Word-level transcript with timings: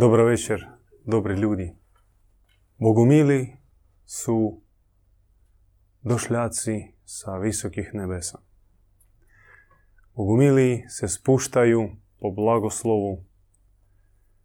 Dobro 0.00 0.24
večer, 0.24 0.66
dobri 1.04 1.34
ljudi. 1.34 1.74
Bogumili 2.76 3.56
su 4.04 4.62
došljaci 6.02 6.72
sa 7.04 7.36
visokih 7.36 7.90
nebesa. 7.92 8.38
Bogumili 10.14 10.84
se 10.88 11.08
spuštaju 11.08 11.90
po 12.20 12.30
blagoslovu 12.30 13.24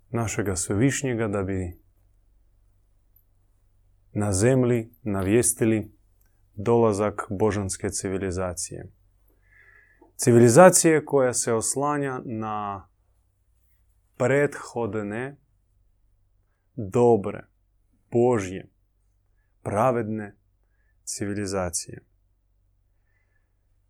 našega 0.10 0.56
svevišnjega 0.56 1.28
da 1.28 1.44
bi 1.44 1.82
na 4.12 4.34
zemlji 4.34 4.90
navijestili 5.02 5.92
dolazak 6.56 7.28
božanske 7.30 7.90
civilizacije. 7.90 8.92
Civilizacije 10.16 11.06
koja 11.06 11.34
se 11.34 11.54
oslanja 11.54 12.22
na 12.26 12.88
prethodne 14.18 15.43
dobre, 16.76 17.48
božje, 18.12 18.70
pravedne 19.62 20.36
civilizacije. 21.04 22.06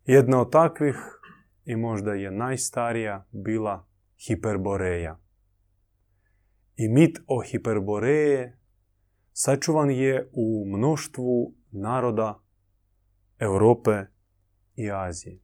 Jedna 0.04 0.40
od 0.40 0.52
takvih 0.52 0.96
i 1.64 1.76
možda 1.76 2.14
je 2.14 2.30
najstarija 2.30 3.26
bila 3.30 3.86
Hiperboreja. 4.26 5.18
I 6.76 6.88
mit 6.88 7.18
o 7.26 7.42
Hiperboreje 7.42 8.58
sačuvan 9.32 9.90
je 9.90 10.30
u 10.32 10.64
mnoštvu 10.66 11.54
naroda 11.70 12.40
Europe 13.38 14.06
i 14.74 14.90
Azije. 14.90 15.40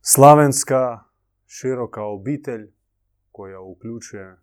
Slavenska 0.00 1.04
široka 1.46 2.02
obitelj 2.02 2.77
koja 3.38 3.60
uključuje 3.60 4.36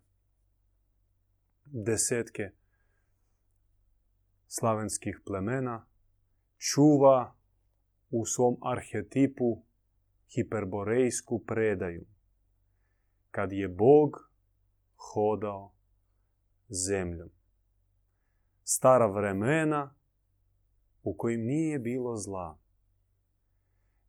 desetke 1.64 2.50
slavenskih 4.46 5.20
plemena, 5.26 5.86
čuva 6.58 7.34
u 8.10 8.26
svom 8.26 8.56
arhetipu 8.62 9.62
hiperborejsku 10.34 11.44
predaju. 11.46 12.06
Kad 13.30 13.52
je 13.52 13.68
Bog 13.68 14.30
hodao 14.96 15.72
zemljom. 16.68 17.30
Stara 18.64 19.06
vremena 19.06 19.94
u 21.02 21.14
kojim 21.16 21.44
nije 21.44 21.78
bilo 21.78 22.16
zla. 22.16 22.58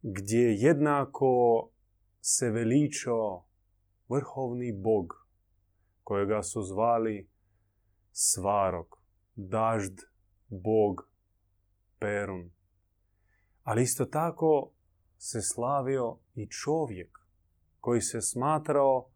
Gdje 0.02 0.54
jednako 0.54 1.70
se 2.22 2.50
veličao 2.50 3.47
vrhovni 4.10 4.74
bog, 4.84 5.28
kojega 6.04 6.44
su 6.44 6.62
zvali 6.62 7.30
Svarog, 8.12 9.02
Dažd, 9.36 10.00
Bog, 10.48 11.10
Perun. 12.00 12.52
Ali 13.64 13.82
isto 13.82 14.06
tako 14.06 14.72
se 15.18 15.40
slavio 15.42 16.18
i 16.36 16.50
čovjek 16.50 17.20
koji 17.80 18.02
se 18.02 18.22
smatrao 18.22 19.10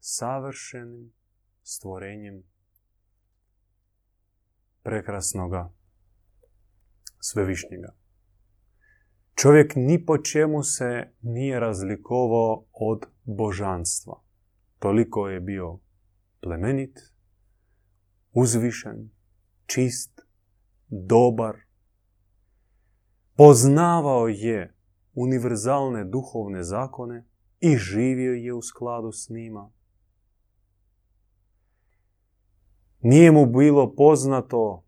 savršenim 0.00 1.12
stvorenjem 1.62 2.42
prekrasnoga 4.82 5.72
svevišnjega. 7.20 8.01
Čovjek 9.42 9.72
ni 9.76 10.06
po 10.06 10.18
čemu 10.18 10.62
se 10.62 11.12
nije 11.22 11.60
razlikovao 11.60 12.64
od 12.72 13.06
božanstva. 13.24 14.22
Toliko 14.78 15.28
je 15.28 15.40
bio 15.40 15.78
plemenit, 16.40 17.00
uzvišen, 18.32 19.10
čist, 19.66 20.20
dobar. 20.88 21.56
Poznavao 23.36 24.28
je 24.28 24.74
univerzalne 25.14 26.04
duhovne 26.04 26.62
zakone 26.62 27.26
i 27.60 27.76
živio 27.76 28.32
je 28.32 28.54
u 28.54 28.62
skladu 28.62 29.12
s 29.12 29.28
njima. 29.28 29.70
Nije 33.00 33.32
mu 33.32 33.46
bilo 33.46 33.94
poznato 33.94 34.84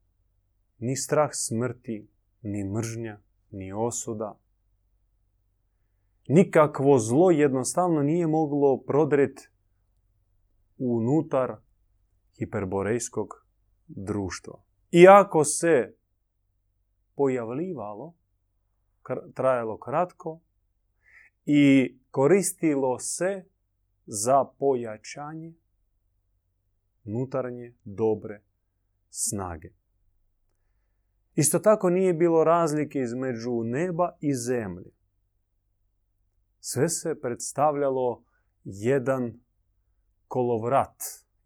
ni 0.79 0.97
strah 0.97 1.31
smrti, 1.33 2.09
ni 2.43 2.65
mržnja, 2.65 3.21
ni 3.51 3.73
osuda. 3.73 4.44
Nikakvo 6.29 6.99
zlo 6.99 7.31
jednostavno 7.31 8.03
nije 8.03 8.27
moglo 8.27 8.83
prodret 8.87 9.51
unutar 10.79 11.57
hiperborejskog 12.39 13.29
društva. 13.87 14.63
Iako 14.91 15.45
se 15.45 15.95
pojavljivalo, 17.15 18.15
trajalo 19.35 19.79
kratko 19.79 20.41
i 21.47 21.95
koristilo 22.11 22.99
se 22.99 23.45
za 24.07 24.45
pojačanje 24.59 25.55
unutarnje 27.05 27.75
dobre 27.85 28.43
snage. 29.11 29.69
Isto 31.35 31.59
tako 31.59 31.91
nije 31.91 32.15
bilo 32.15 32.45
razlike 32.45 32.99
između 32.99 33.63
neba 33.65 34.17
i 34.21 34.35
zemlje. 34.35 34.91
Sve 36.67 36.89
se 36.89 37.21
predstavljalo 37.21 38.25
jedan 38.65 39.41
kolovrat 40.29 40.97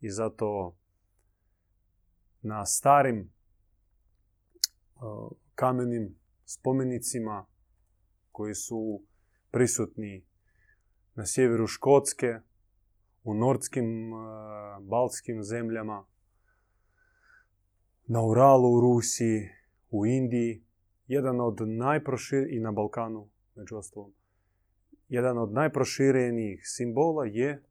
i 0.01 0.11
zato 0.11 0.77
na 2.43 2.67
starim 2.67 3.33
kamenim 5.55 6.19
spomenicima 6.45 7.47
koji 8.33 8.55
su 8.55 9.03
prisutni 9.51 10.27
na 11.15 11.27
sjeveru 11.27 11.67
Škotske, 11.67 12.41
u 13.25 13.35
nordskim 13.35 14.11
baltskim 14.81 15.43
zemljama, 15.43 16.07
na 18.07 18.23
Uralu 18.23 18.77
u 18.77 18.81
Rusiji, 18.81 19.49
u 19.91 20.07
Indiji, 20.07 20.65
jedan 21.07 21.41
od 21.41 21.59
najproširenijih 21.61 22.57
i 22.57 22.61
na 22.61 22.73
Balkanu, 22.73 23.31
među 23.55 23.77
ostalom, 23.77 24.13
jedan 25.09 25.39
od 25.39 25.53
najproširenijih 25.53 26.61
simbola 26.65 27.25
je 27.25 27.63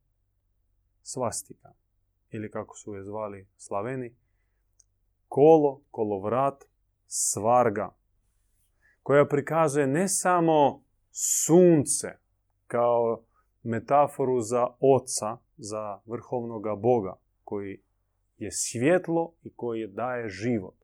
svastika, 1.01 1.73
ili 2.31 2.51
kako 2.51 2.77
su 2.77 2.95
je 2.95 3.03
zvali 3.03 3.47
Slaveni, 3.57 4.15
kolo, 5.27 5.81
kolovrat, 5.91 6.63
svarga, 7.07 7.95
koja 9.03 9.25
prikazuje 9.25 9.87
ne 9.87 10.07
samo 10.07 10.83
sunce 11.11 12.07
kao 12.67 13.23
metaforu 13.63 14.41
za 14.41 14.67
oca, 14.79 15.37
za 15.57 15.99
vrhovnoga 16.05 16.75
Boga, 16.75 17.19
koji 17.43 17.81
je 18.37 18.51
svjetlo 18.51 19.33
i 19.43 19.53
koji 19.55 19.87
daje 19.87 20.29
život, 20.29 20.75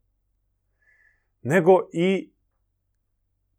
nego 1.41 1.89
i 1.93 2.31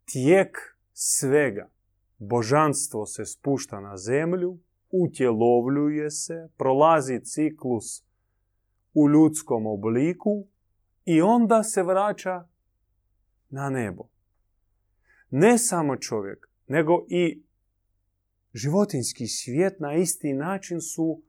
tijek 0.05 0.57
svega. 0.93 1.74
Božanstvo 2.17 3.05
se 3.05 3.25
spušta 3.25 3.79
na 3.79 3.97
zemlju, 3.97 4.59
utjelovljuje 4.91 6.11
se, 6.11 6.49
prolazi 6.57 7.19
ciklus 7.23 8.03
u 8.93 9.09
ljudskom 9.09 9.65
obliku 9.65 10.47
i 11.05 11.21
onda 11.21 11.63
se 11.63 11.83
vraća 11.83 12.47
na 13.49 13.69
nebo. 13.69 14.03
Ne 15.29 15.57
samo 15.57 15.97
čovjek, 15.97 16.47
nego 16.67 17.05
i 17.09 17.43
životinski 18.53 19.27
svijet 19.27 19.79
na 19.79 19.93
isti 19.93 20.33
način 20.33 20.81
su 20.81 21.21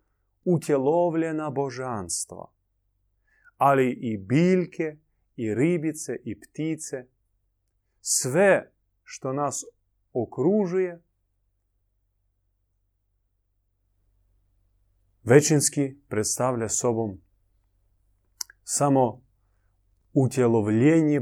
utjelovljena 0.44 1.50
božanstva. 1.50 2.52
Ali 3.56 3.90
i 3.90 4.18
biljke, 4.18 4.96
i 5.36 5.54
ribice, 5.54 6.16
i 6.24 6.40
ptice, 6.40 7.06
sve 8.00 8.72
što 9.02 9.32
nas 9.32 9.64
okružuje, 10.22 11.02
većinski 15.22 15.96
predstavlja 16.08 16.68
sobom 16.68 17.20
samo 18.64 19.22
utjelovljenje 20.12 21.20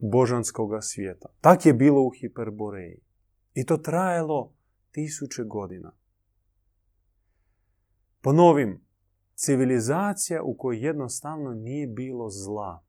božanskog 0.00 0.70
svijeta. 0.82 1.28
Tak 1.40 1.66
je 1.66 1.74
bilo 1.74 2.02
u 2.02 2.10
Hiperboreji. 2.20 3.00
I 3.54 3.66
to 3.66 3.76
trajalo 3.76 4.54
tisuće 4.90 5.44
godina. 5.44 5.92
Ponovim, 8.20 8.84
civilizacija 9.34 10.42
u 10.42 10.56
kojoj 10.56 10.86
jednostavno 10.86 11.54
nije 11.54 11.86
bilo 11.86 12.30
zla. 12.30 12.84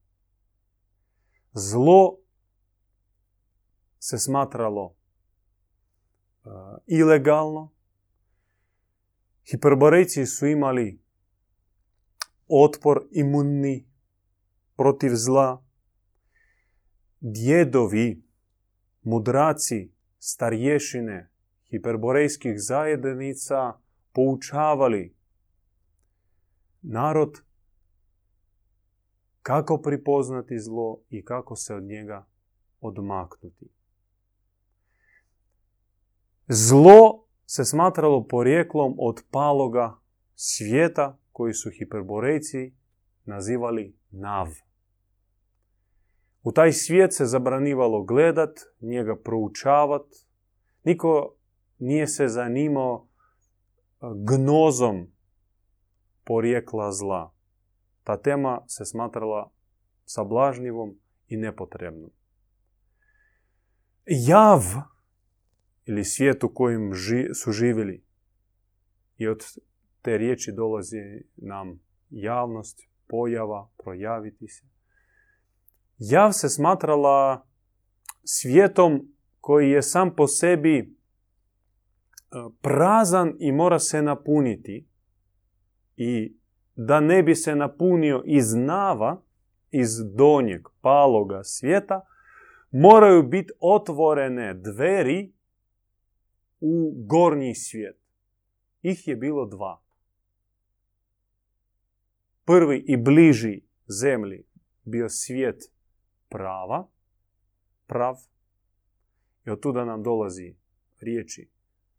Zlo 1.53 2.17
se 3.99 4.17
smatralo 4.17 4.95
ilegalno. 6.87 7.71
Hiperborejci 9.51 10.25
su 10.25 10.47
imali 10.47 10.99
otpor 12.47 13.07
imunni 13.11 13.85
protiv 14.75 15.11
zla. 15.13 15.63
Djedovi, 17.19 18.23
mudraci, 19.03 19.91
starješine 20.19 21.29
hiperborejskih 21.69 22.53
zajednica 22.57 23.73
poučavali 24.11 25.15
narod 26.81 27.41
kako 29.41 29.81
pripoznati 29.81 30.59
zlo 30.59 30.99
i 31.09 31.25
kako 31.25 31.55
se 31.55 31.75
od 31.75 31.83
njega 31.83 32.25
odmaknuti. 32.81 33.69
Zlo 36.47 37.25
se 37.45 37.65
smatralo 37.65 38.27
porijeklom 38.27 38.95
od 38.99 39.23
paloga 39.31 39.99
svijeta 40.35 41.17
koji 41.31 41.53
su 41.53 41.69
hiperborejci 41.79 42.73
nazivali 43.25 43.97
nav. 44.11 44.47
U 46.43 46.51
taj 46.51 46.71
svijet 46.71 47.13
se 47.13 47.25
zabranivalo 47.25 48.03
gledat, 48.03 48.59
njega 48.81 49.15
proučavat. 49.23 50.05
Niko 50.83 51.35
nije 51.79 52.07
se 52.07 52.27
zanimao 52.27 53.07
gnozom 54.01 55.07
porijekla 56.23 56.91
zla. 56.91 57.33
Ta 58.03 58.17
tema 58.17 58.61
se 58.67 58.85
smatrala 58.85 59.51
sablažnjivom 60.05 60.99
i 61.27 61.37
nepotrebnom. 61.37 62.11
Jav 64.05 64.61
ili 65.85 66.03
svijet 66.03 66.43
u 66.43 66.53
kojem 66.53 66.91
su 67.33 67.51
živjeli 67.51 68.03
i 69.17 69.27
od 69.27 69.43
te 70.01 70.17
riječi 70.17 70.51
dolazi 70.51 70.97
nam 71.35 71.79
javnost, 72.09 72.79
pojava, 73.07 73.69
projaviti 73.83 74.47
se. 74.47 74.65
Jav 75.97 76.31
se 76.31 76.49
smatrala 76.49 77.47
svijetom 78.23 79.13
koji 79.39 79.69
je 79.69 79.81
sam 79.81 80.15
po 80.15 80.27
sebi 80.27 80.77
e, 80.79 80.85
prazan 82.61 83.33
i 83.39 83.51
mora 83.51 83.79
se 83.79 84.01
napuniti 84.01 84.87
i 85.95 86.37
da 86.75 86.99
ne 86.99 87.23
bi 87.23 87.35
se 87.35 87.55
napunio 87.55 88.23
iz 88.25 88.53
nava, 88.53 89.21
iz 89.71 89.89
donjeg 90.15 90.61
paloga 90.81 91.43
svijeta, 91.43 92.01
moraju 92.71 93.23
biti 93.23 93.53
otvorene 93.59 94.53
dveri 94.53 95.32
u 96.65 96.93
gornji 97.05 97.55
svijet. 97.55 97.97
Ih 98.81 99.07
je 99.07 99.15
bilo 99.15 99.45
dva. 99.45 99.81
Prvi 102.45 102.85
i 102.87 102.97
bliži 102.97 103.61
zemlji 103.87 104.43
bio 104.83 105.09
svijet 105.09 105.63
prava, 106.29 106.87
prav, 107.87 108.15
i 109.45 109.49
od 109.49 109.59
tuda 109.59 109.85
nam 109.85 110.03
dolazi 110.03 110.55
riječi 110.99 111.49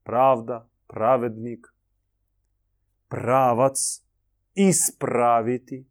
pravda, 0.02 0.69
pravednik, 0.87 1.67
pravac, 3.08 4.02
ispraviti 4.55 5.87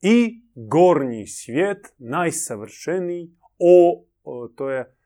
i 0.00 0.42
gornji 0.54 1.26
svijet, 1.26 1.94
najsavršeniji, 1.98 3.30
o, 3.58 4.04
to 4.56 4.70
je 4.70 4.96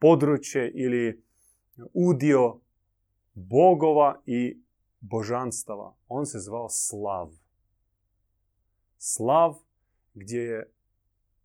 područje 0.00 0.70
ili 0.74 1.22
udio 1.94 2.60
bogova 3.34 4.22
i 4.26 4.62
božanstava. 5.00 5.96
On 6.08 6.26
se 6.26 6.38
zvao 6.38 6.68
Slav. 6.68 7.30
Slav 8.98 9.54
gdje 10.14 10.40
je 10.40 10.72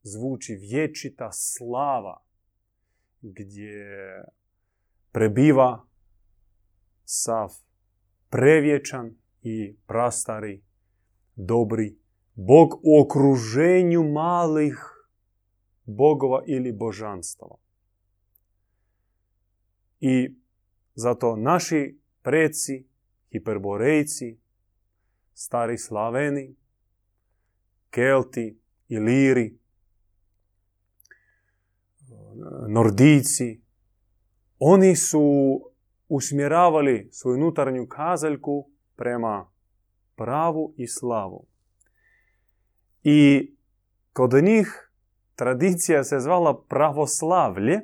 zvuči 0.03 0.55
vječita 0.55 1.31
slava, 1.31 2.23
gdje 3.21 4.23
prebiva 5.11 5.85
sav 7.05 7.53
prevječan 8.29 9.15
i 9.41 9.75
prastari, 9.87 10.63
dobri 11.35 11.97
Bog 12.35 12.73
u 12.83 13.01
okruženju 13.01 14.03
malih 14.03 14.77
bogova 15.85 16.43
ili 16.47 16.71
božanstava. 16.71 17.64
I 19.99 20.35
zato 20.95 21.35
naši 21.35 21.99
preci, 22.21 22.87
hiperborejci, 23.31 24.39
stari 25.33 25.77
slaveni, 25.77 26.55
kelti, 27.89 28.59
iliri, 28.87 29.57
nordijci, 32.67 33.61
oni 34.59 34.95
su 34.95 35.21
usmjeravali 36.07 37.09
svoju 37.11 37.35
unutarnju 37.35 37.87
kazaljku 37.87 38.69
prema 38.95 39.51
pravu 40.15 40.73
i 40.77 40.87
slavu. 40.87 41.45
I 43.03 43.51
kod 44.13 44.33
njih 44.43 44.91
tradicija 45.35 46.03
se 46.03 46.19
zvala 46.19 46.63
pravoslavlje, 46.69 47.81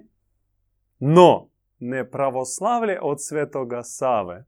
no 1.00 1.51
ne 1.82 2.10
pravoslavlje 2.10 3.00
od 3.02 3.24
svetoga 3.24 3.84
Save. 3.84 4.46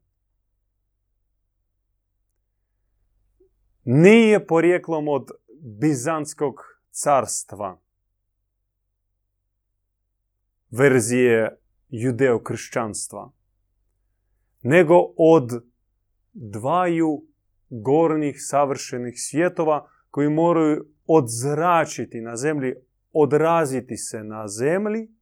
Nije 3.84 4.46
porijeklom 4.46 5.08
od 5.08 5.30
Bizanskog 5.60 6.54
carstva. 6.90 7.80
Verzije 10.70 11.58
judeo-kršćanstva 11.88 13.30
nego 14.62 14.94
od 15.16 15.64
dvaju 16.32 17.26
gornjih 17.68 18.36
savršenih 18.38 19.14
svjetova 19.16 19.88
koji 20.10 20.28
moraju 20.30 20.86
odzračiti 21.06 22.20
na 22.20 22.36
zemlji, 22.36 22.74
odraziti 23.12 23.96
se 23.96 24.24
na 24.24 24.48
zemlji 24.48 25.13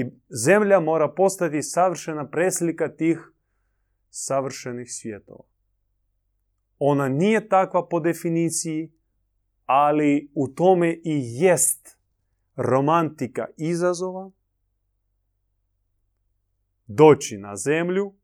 i 0.00 0.10
zemlja 0.28 0.80
mora 0.80 1.12
postati 1.12 1.62
savršena 1.62 2.28
preslika 2.28 2.96
tih 2.96 3.32
savršenih 4.10 4.86
svjetova. 4.90 5.44
Ona 6.78 7.08
nije 7.08 7.48
takva 7.48 7.88
po 7.88 8.00
definiciji, 8.00 8.92
ali 9.66 10.30
u 10.34 10.48
tome 10.48 10.92
i 10.92 11.22
jest 11.24 11.98
romantika 12.56 13.46
izazova 13.56 14.30
doći 16.86 17.38
na 17.38 17.56
zemlju 17.56 18.14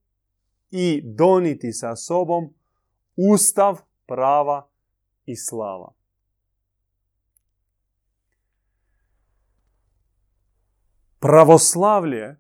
i 0.71 1.03
doniti 1.05 1.73
sa 1.73 1.97
sobom 1.97 2.55
ustav 3.17 3.81
prava 4.07 4.69
i 5.27 5.37
slava. 5.37 5.96
Pravoslavlje 11.27 12.37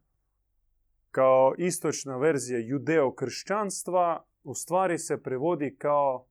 kao 1.11 1.55
istočna 1.59 2.17
verzija 2.17 2.61
judeo-kršćanstva 2.61 4.23
u 4.45 4.55
stvari 4.55 4.99
se 4.99 5.23
prevodi 5.23 5.77
kao 5.79 6.27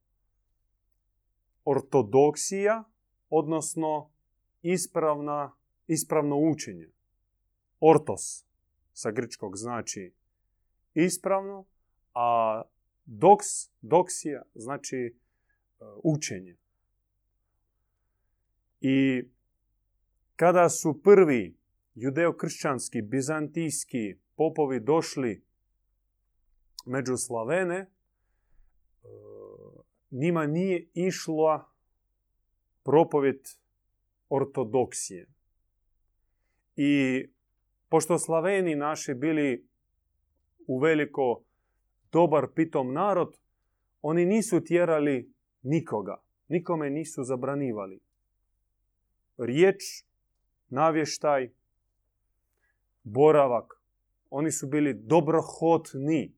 ortodoksija, 1.65 2.83
odnosno 3.29 4.09
ispravna, 4.61 5.55
ispravno 5.87 6.37
učenje. 6.37 6.89
Ortos 7.79 8.45
sa 8.93 9.11
grčkog 9.11 9.57
znači 9.57 10.13
ispravno, 10.93 11.65
a 12.13 12.61
doks, 13.05 13.47
doksija 13.81 14.41
znači 14.53 14.97
e, 14.97 15.13
učenje. 16.03 16.55
I 18.81 19.23
kada 20.35 20.69
su 20.69 21.01
prvi 21.03 21.64
judeokršćanski, 21.95 23.01
bizantijski 23.01 24.15
popovi 24.35 24.79
došli 24.79 25.43
među 26.85 27.17
Slavene, 27.17 27.75
e, 27.75 27.87
njima 30.11 30.47
nije 30.47 30.87
išla 30.93 31.71
propovjet 32.83 33.59
ortodoksije. 34.29 35.27
I 36.75 37.25
pošto 37.89 38.19
Slaveni 38.19 38.75
naši 38.75 39.13
bili 39.13 39.67
u 40.67 40.79
veliko 40.79 41.43
dobar 42.11 42.47
pitom 42.55 42.93
narod, 42.93 43.37
oni 44.01 44.25
nisu 44.25 44.63
tjerali 44.63 45.33
nikoga. 45.63 46.21
Nikome 46.47 46.89
nisu 46.89 47.23
zabranivali. 47.23 47.99
Riječ, 49.37 49.81
navještaj, 50.69 51.49
boravak 53.05 53.85
Oni 54.29 54.51
su 54.51 54.67
bili 54.67 54.93
dobrohotni. 54.93 56.35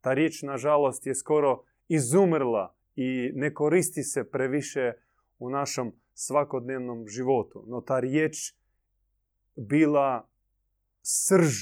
Ta 0.00 0.14
riječ, 0.14 0.42
nažalost, 0.42 1.06
je 1.06 1.14
skoro 1.14 1.64
izumrla 1.88 2.74
i 2.96 3.32
ne 3.34 3.54
koristi 3.54 4.02
se 4.02 4.30
previše 4.30 4.92
u 5.38 5.50
našem 5.50 5.92
svakodnevnom 6.14 7.08
životu. 7.08 7.64
No 7.66 7.80
ta 7.80 8.00
riječ 8.00 8.54
bila 9.56 10.28
srž 11.02 11.52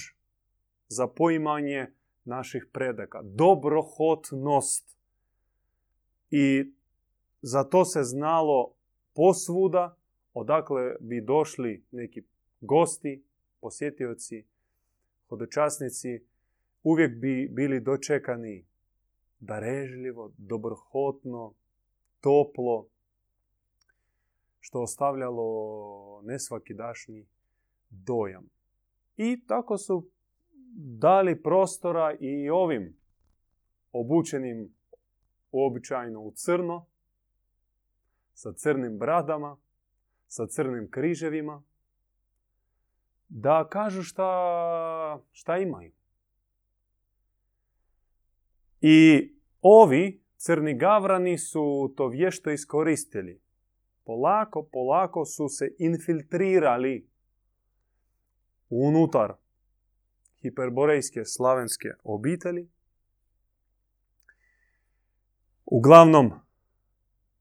za 0.89 1.07
poimanje 1.07 1.87
naših 2.25 2.67
predaka. 2.73 3.21
Dobrohotnost. 3.23 4.97
I 6.31 6.73
za 7.43 7.65
to 7.65 7.85
se 7.85 8.03
znalo 8.03 8.75
posvuda, 9.15 9.97
odakle 10.35 10.97
bi 11.01 11.21
došli 11.21 11.85
neki 11.91 12.23
gosti, 12.61 13.25
posjetioci, 13.61 14.47
hodočasnici, 15.29 16.25
uvijek 16.83 17.21
bi 17.21 17.49
bili 17.53 17.81
dočekani 17.81 18.67
darežljivo, 19.41 20.33
dobrohotno, 20.39 21.55
toplo, 22.21 22.89
što 24.61 24.83
ostavljalo 24.83 26.23
nesvakidašnji 26.25 27.27
dojam. 27.91 28.49
I 29.17 29.47
tako 29.47 29.79
su 29.79 30.11
dali 30.99 31.43
prostora 31.43 32.17
i 32.21 32.51
ovim 32.51 32.97
obučenim 33.93 34.75
uobičajeno 35.53 36.21
u 36.21 36.33
crno, 36.35 36.87
sa 38.35 38.53
crnim 38.53 38.99
bradama, 38.99 39.57
sa 40.27 40.47
crnim 40.47 40.91
križevima, 40.91 41.63
da 43.31 43.69
kažu 43.71 44.03
šta, 44.03 45.23
šta 45.33 45.59
imaju. 45.59 45.93
I 48.81 49.31
ovi 49.61 50.25
crni 50.37 50.79
gavrani 50.79 51.39
su 51.39 51.95
to 51.97 52.09
vješto 52.09 52.51
iskoristili. 52.51 53.41
Polako, 54.05 54.69
polako 54.73 55.25
su 55.25 55.49
se 55.49 55.75
infiltrirali 55.79 57.09
unutar 58.69 59.33
hiperborejske 60.43 61.25
slavenske 61.25 61.89
obitelji. 62.05 62.69
Uglavnom, 65.65 66.33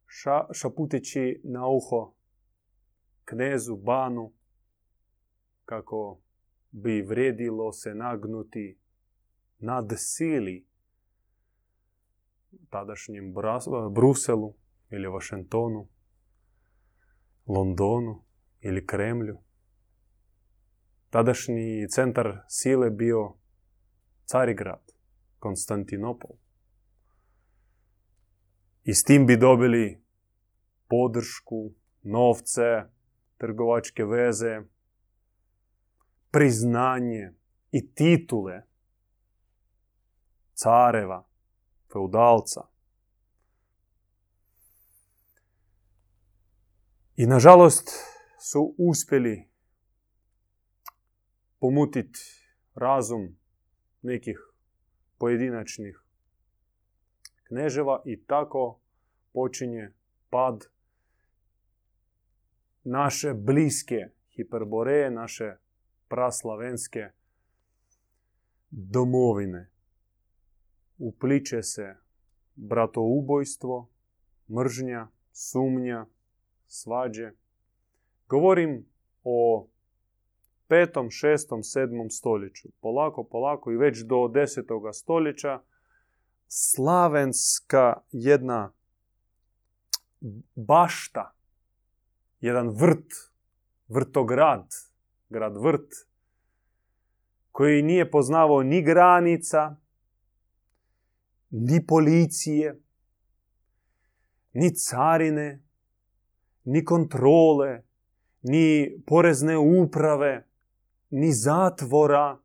ša, 0.08 0.54
šaputeći 0.54 1.42
na 1.44 1.68
uho 1.68 2.14
knezu 3.26 3.76
Banu, 3.76 4.34
kako 5.70 6.22
bi 6.72 7.02
vredilo 7.02 7.72
se 7.72 7.96
nagnuti 7.96 8.80
nad 9.60 9.94
sili 9.98 10.68
tadašnjem 12.70 13.34
Bruselu 13.92 14.54
ili 14.90 15.08
Vašingtonu, 15.08 15.88
Londonu 17.46 18.24
ili 18.62 18.86
Kremlju. 18.88 19.38
Tadašnji 21.10 21.88
centar 21.90 22.44
sile 22.48 22.90
bio 22.90 23.34
Carigrad, 24.26 24.92
Konstantinopol. 25.40 26.36
I 28.84 28.94
s 28.94 29.04
tim 29.04 29.26
bi 29.26 29.38
dobili 29.38 30.02
podršku, 30.88 31.72
novce, 32.04 32.84
trgovačke 33.38 34.06
veze, 34.06 34.62
priznanje 36.32 37.34
i 37.72 37.94
titule 37.94 38.62
careva, 40.54 41.28
feudalca. 41.94 42.62
I 47.16 47.26
nažalost 47.26 47.90
su 48.52 48.76
uspjeli 48.78 49.50
pomutiti 51.60 52.20
razum 52.76 53.38
nekih 54.02 54.40
pojedinačnih 55.18 56.04
kneževa 57.44 58.02
i 58.06 58.24
tako 58.26 58.80
počinje 59.34 59.94
pad 60.30 60.66
naše 62.84 63.34
bliske 63.34 64.10
hiperboreje, 64.36 65.12
naše 65.12 65.56
praslavenske 66.10 67.12
domovine. 68.70 69.70
Upliče 70.98 71.64
se 71.64 71.96
bratoubojstvo, 72.56 73.90
mržnja, 74.50 75.08
sumnja, 75.32 76.06
svađe. 76.68 77.32
Govorim 78.28 78.86
o 79.24 79.68
petom, 80.68 81.10
šestom, 81.10 81.64
sedmom 81.64 82.10
stoljeću. 82.10 82.70
Polako, 82.82 83.24
polako 83.24 83.72
i 83.72 83.78
već 83.78 84.00
do 84.00 84.28
desetoga 84.28 84.94
stoljeća 84.94 85.62
slavenska 86.48 88.02
jedna 88.12 88.72
bašta, 90.56 91.34
jedan 92.40 92.70
vrt, 92.70 93.14
vrtograd, 93.88 94.68
grad 95.30 95.58
vrt, 95.58 95.92
koji 97.52 97.82
nije 97.82 98.12
poznavao 98.12 98.64
ni 98.64 98.82
granica, 98.82 99.76
ni 101.50 101.86
policije, 101.88 102.80
ni 104.54 104.76
carine, 104.76 105.64
ni 106.64 106.86
kontrole, 106.86 107.84
ni 108.42 108.98
porezne 109.08 109.58
uprave, 109.58 110.48
ni 111.10 111.32
zatvora. 111.34 112.40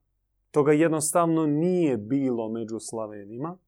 Toga 0.51 0.73
jednostavno 0.73 1.47
nije 1.47 1.97
bilo 1.97 2.49
među 2.49 2.79
Slavenima. 2.79 3.59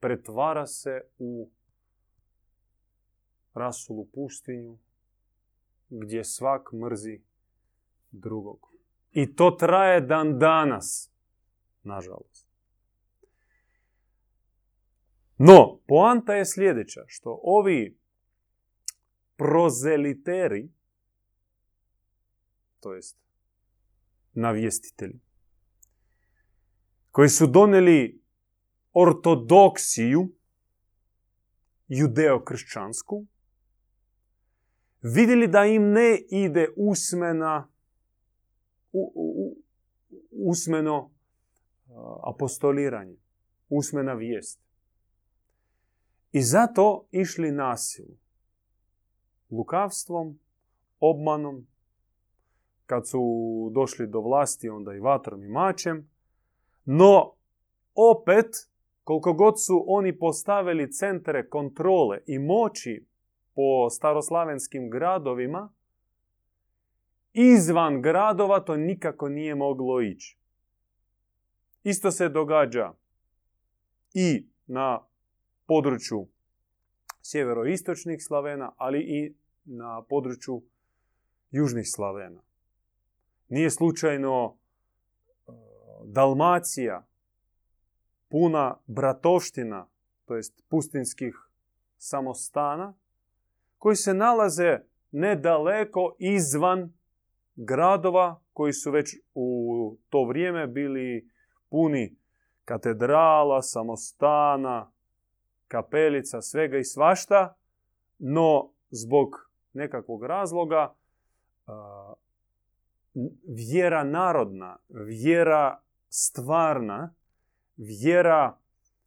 Pretvara 0.00 0.66
se 0.66 1.00
u 1.18 1.50
rasulu 3.54 4.04
pustinju 4.04 4.78
gdje 5.88 6.24
svak 6.24 6.72
mrzi 6.72 7.20
drugog. 8.14 8.58
I 9.12 9.34
to 9.34 9.50
traje 9.50 10.00
dan 10.00 10.38
danas, 10.38 11.10
nažalost. 11.82 12.46
No, 15.38 15.78
poanta 15.86 16.34
je 16.34 16.46
sljedeća, 16.46 17.00
što 17.06 17.40
ovi 17.42 17.98
prozeliteri, 19.36 20.68
to 22.80 22.94
jest 22.94 23.18
navjestitelji, 24.32 25.20
koji 27.10 27.28
su 27.28 27.46
doneli 27.46 28.22
ortodoksiju 28.92 30.28
judeo-kršćansku, 31.88 33.26
vidjeli 35.02 35.46
da 35.48 35.64
im 35.64 35.92
ne 35.92 36.18
ide 36.30 36.68
usmena, 36.76 37.68
usmeno 40.30 41.10
apostoliranje, 42.22 43.16
usmena 43.68 44.12
vijest. 44.12 44.60
I 46.32 46.42
zato 46.42 47.06
išli 47.10 47.50
nasilu. 47.50 48.16
Lukavstvom, 49.50 50.38
obmanom, 51.00 51.66
kad 52.86 53.08
su 53.08 53.20
došli 53.74 54.06
do 54.06 54.20
vlasti, 54.20 54.68
onda 54.68 54.94
i 54.94 55.00
vatrom 55.00 55.44
i 55.44 55.48
mačem. 55.48 56.10
No, 56.84 57.34
opet, 57.94 58.46
koliko 59.04 59.32
god 59.32 59.54
su 59.64 59.84
oni 59.86 60.18
postavili 60.18 60.92
centre 60.92 61.48
kontrole 61.48 62.18
i 62.26 62.38
moći 62.38 63.06
po 63.54 63.90
staroslavenskim 63.90 64.90
gradovima, 64.90 65.72
izvan 67.34 68.02
gradova 68.02 68.60
to 68.60 68.76
nikako 68.76 69.28
nije 69.28 69.54
moglo 69.54 70.00
ići. 70.00 70.38
Isto 71.82 72.10
se 72.10 72.28
događa 72.28 72.92
i 74.14 74.46
na 74.66 75.00
području 75.66 76.28
sjeveroistočnih 77.22 78.24
Slavena, 78.24 78.72
ali 78.76 79.00
i 79.00 79.34
na 79.64 80.02
području 80.08 80.62
južnih 81.50 81.86
Slavena. 81.86 82.42
Nije 83.48 83.70
slučajno 83.70 84.56
e, 84.56 85.52
Dalmacija 86.04 87.06
puna 88.28 88.76
bratovština, 88.86 89.88
to 90.24 90.36
jest 90.36 90.62
pustinskih 90.68 91.34
samostana, 91.98 92.94
koji 93.78 93.96
se 93.96 94.14
nalaze 94.14 94.78
nedaleko 95.10 96.16
izvan 96.18 96.92
gradova 97.56 98.40
koji 98.52 98.72
su 98.72 98.90
već 98.90 99.16
u 99.34 99.96
to 100.08 100.24
vrijeme 100.24 100.66
bili 100.66 101.28
puni 101.70 102.16
katedrala, 102.64 103.62
samostana, 103.62 104.92
kapelica, 105.68 106.42
svega 106.42 106.78
i 106.78 106.84
svašta, 106.84 107.54
no 108.18 108.72
zbog 108.90 109.50
nekakvog 109.72 110.24
razloga 110.24 110.94
vjera 113.72 114.04
narodna, 114.04 114.76
vjera 114.88 115.80
stvarna, 116.08 117.14
vjera 117.76 118.58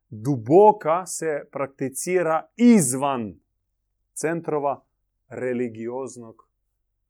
duboka 0.09 1.05
se 1.05 1.49
prakticira 1.51 2.47
izvan 2.55 3.39
centrova 4.13 4.85
religioznog 5.27 6.49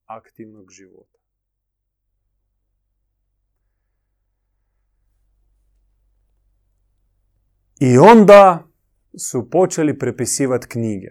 aktivnog 0.05 0.71
života. 0.71 1.19
I 7.79 7.97
onda 7.97 8.67
su 9.17 9.49
počeli 9.49 9.99
prepisivati 9.99 10.67
knjige. 10.67 11.07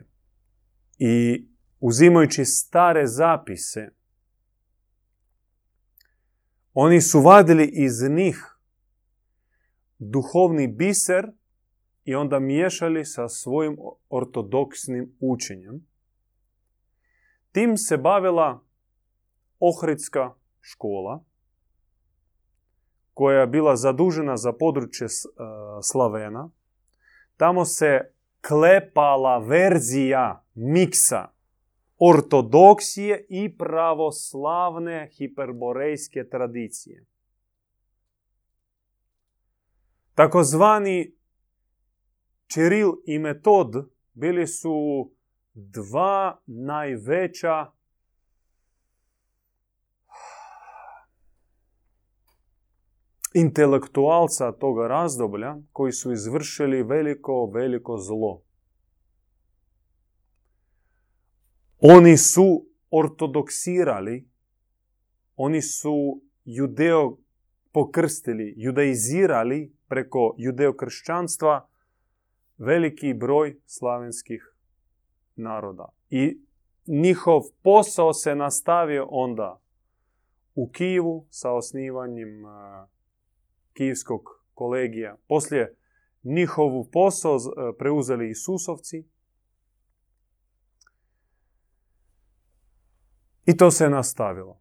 I 0.99 1.47
uzimajući 1.81 2.45
stare 2.45 3.07
zapise, 3.07 3.89
oni 6.73 7.01
su 7.01 7.21
vadili 7.21 7.71
iz 7.73 8.03
njih 8.11 8.57
duhovni 9.99 10.69
biser 10.69 11.33
i 12.05 12.15
onda 12.15 12.39
miješali 12.39 13.05
sa 13.05 13.29
svojim 13.29 13.77
ortodoksnim 14.09 15.17
učenjem. 15.21 15.87
Tim 17.53 17.77
se 17.77 17.97
bavila 17.97 18.65
Ohridska 19.59 20.35
škola, 20.61 21.25
koja 23.17 23.41
je 23.41 23.47
bila 23.47 23.77
zadužena 23.77 24.37
za 24.37 24.53
područje 24.53 25.09
Slavena. 25.83 26.51
Tamo 27.37 27.65
se 27.65 28.01
klepala 28.49 29.39
verzija 29.39 30.45
miksa 30.55 31.29
ortodoksije 31.99 33.27
i 33.29 33.57
pravoslavne 33.57 35.11
hiperborejske 35.13 36.29
tradicije. 36.29 37.05
Takozvani 40.15 41.15
Čiril 42.47 42.93
i 43.07 43.19
Metod 43.19 43.91
bili 44.13 44.47
su 44.47 45.11
dva 45.55 46.41
najveća 46.47 47.67
intelektualca 53.37 54.53
toga 54.53 54.87
razdoblja 54.87 55.57
koji 55.73 55.93
su 55.93 56.13
izvršili 56.13 56.83
veliko, 56.83 57.51
veliko 57.55 57.99
zlo. 57.99 58.43
Oni 61.79 62.17
su 62.17 62.67
ortodoksirali, 62.91 64.29
oni 65.37 65.63
su 65.63 66.23
judeo 66.45 67.17
pokrstili, 67.73 68.55
judaizirali 68.57 69.77
preko 69.89 70.35
judeokršćanstva 70.39 71.69
veliki 72.59 73.15
broj 73.15 73.61
slavenskih 73.67 74.55
naroda. 75.35 75.89
I 76.11 76.41
njihov 76.87 77.43
posao 77.63 78.13
se 78.13 78.35
nastavio 78.35 79.07
onda 79.11 79.61
u 80.55 80.71
Kijevu 80.71 81.27
sa 81.31 81.53
osnivanjem 81.53 82.43
Kijevskog 83.77 84.21
kolegija. 84.55 85.17
Poslije 85.29 85.77
njihovu 86.23 86.89
posao 86.93 87.39
preuzeli 87.79 88.31
Isusovci. 88.31 89.05
I 93.47 93.57
to 93.57 93.71
se 93.71 93.91
nastavilo. 93.91 94.61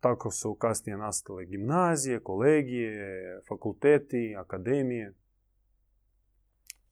Tako 0.00 0.30
su 0.30 0.54
kasnije 0.54 0.96
nastale 0.96 1.44
gimnazije, 1.44 2.20
kolegije, 2.20 3.40
fakulteti, 3.48 4.36
akademije. 4.38 5.14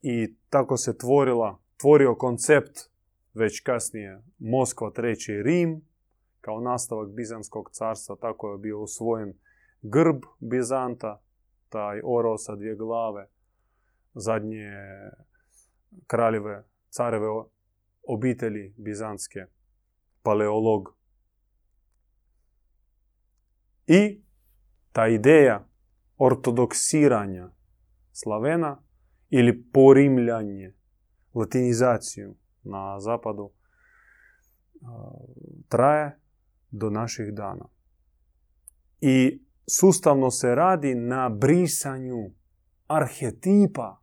I 0.03 0.35
tako 0.51 0.77
se 0.77 0.99
tvorila, 0.99 1.59
tvorio 1.77 2.15
koncept 2.15 2.79
već 3.35 3.61
kasnije 3.61 4.23
Moskva, 4.39 4.91
treći 4.91 5.43
Rim, 5.43 5.83
kao 6.41 6.61
nastavak 6.61 7.09
Bizanskog 7.09 7.71
carstva, 7.73 8.17
tako 8.17 8.53
je 8.53 8.59
bio 8.59 8.81
usvojen 8.81 9.35
grb 9.83 10.23
Bizanta, 10.41 11.23
taj 11.69 12.01
orao 12.05 12.39
sa 12.39 12.57
dvije 12.57 12.77
glave, 12.77 13.29
zadnje 14.15 14.71
kraljeve, 16.07 16.65
careve 16.91 17.27
obitelji 18.09 18.75
bizanske, 18.77 19.47
paleolog. 20.23 20.97
I 23.87 24.23
ta 24.93 25.09
ideja 25.09 25.69
ortodoksiranja 26.17 27.51
Slavena 28.13 28.83
ili 29.31 29.63
porimljanje, 29.73 30.75
latinizaciju 31.35 32.35
na 32.63 33.01
zapadu, 33.01 33.51
traje 35.69 36.21
do 36.71 36.91
naših 36.91 37.35
dana. 37.35 37.69
I 39.01 39.43
sustavno 39.71 40.31
se 40.31 40.55
radi 40.55 40.95
na 40.95 41.29
brisanju 41.29 42.31
arhetipa, 42.87 44.01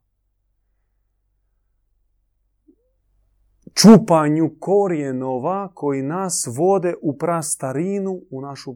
čupanju 3.74 4.56
korijenova 4.60 5.72
koji 5.74 6.02
nas 6.02 6.48
vode 6.58 6.94
u 7.02 7.18
prastarinu, 7.18 8.22
u 8.30 8.42
našu 8.42 8.76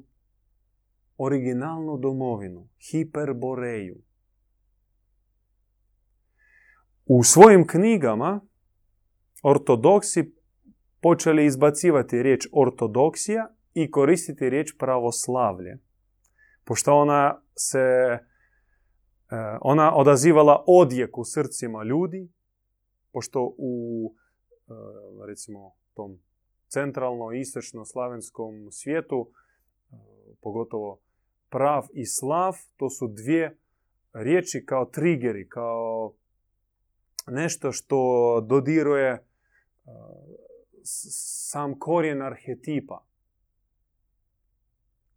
originalnu 1.18 1.98
domovinu, 1.98 2.68
Hiperboreju. 2.92 3.98
U 7.06 7.24
svojim 7.24 7.68
knjigama 7.68 8.42
ortodoksi 9.44 10.36
počeli 11.02 11.46
izbacivati 11.46 12.24
riječ 12.24 12.48
ortodoksija 12.52 13.56
i 13.74 13.92
koristiti 13.92 14.50
riječ 14.50 14.78
pravoslavlje 14.78 15.89
pošto 16.70 16.96
ona 16.96 17.42
se 17.56 17.80
e, 17.80 18.20
ona 19.62 19.96
odazivala 19.96 20.64
odjek 20.68 21.18
u 21.18 21.24
srcima 21.26 21.84
ljudi, 21.84 22.30
pošto 23.12 23.56
u 23.58 24.14
e, 24.16 24.72
recimo 25.28 25.76
tom 25.94 26.20
centralno 26.68 27.32
istočno 27.32 27.86
slavenskom 27.86 28.72
svijetu, 28.72 29.30
e, 29.30 29.96
pogotovo 30.42 31.00
prav 31.50 31.88
i 31.94 32.06
slav, 32.06 32.56
to 32.78 32.90
su 32.90 33.08
dvije 33.08 33.58
riječi 34.14 34.66
kao 34.66 34.86
trigeri, 34.86 35.50
kao 35.50 36.14
nešto 37.28 37.72
što 37.72 38.42
dodiruje 38.48 39.26
sam 40.84 41.80
korijen 41.80 42.22
arhetipa. 42.22 43.06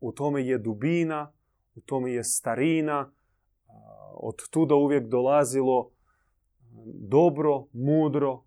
U 0.01 0.13
tome 0.13 0.47
je 0.47 0.59
dubina, 0.59 1.33
u 1.75 1.81
tome 1.81 2.13
je 2.13 2.25
starina, 2.25 3.13
od 4.15 4.49
tuda 4.51 4.75
uvijek 4.75 5.07
dolazilo 5.07 5.91
dobro, 7.09 7.67
mudro, 7.73 8.45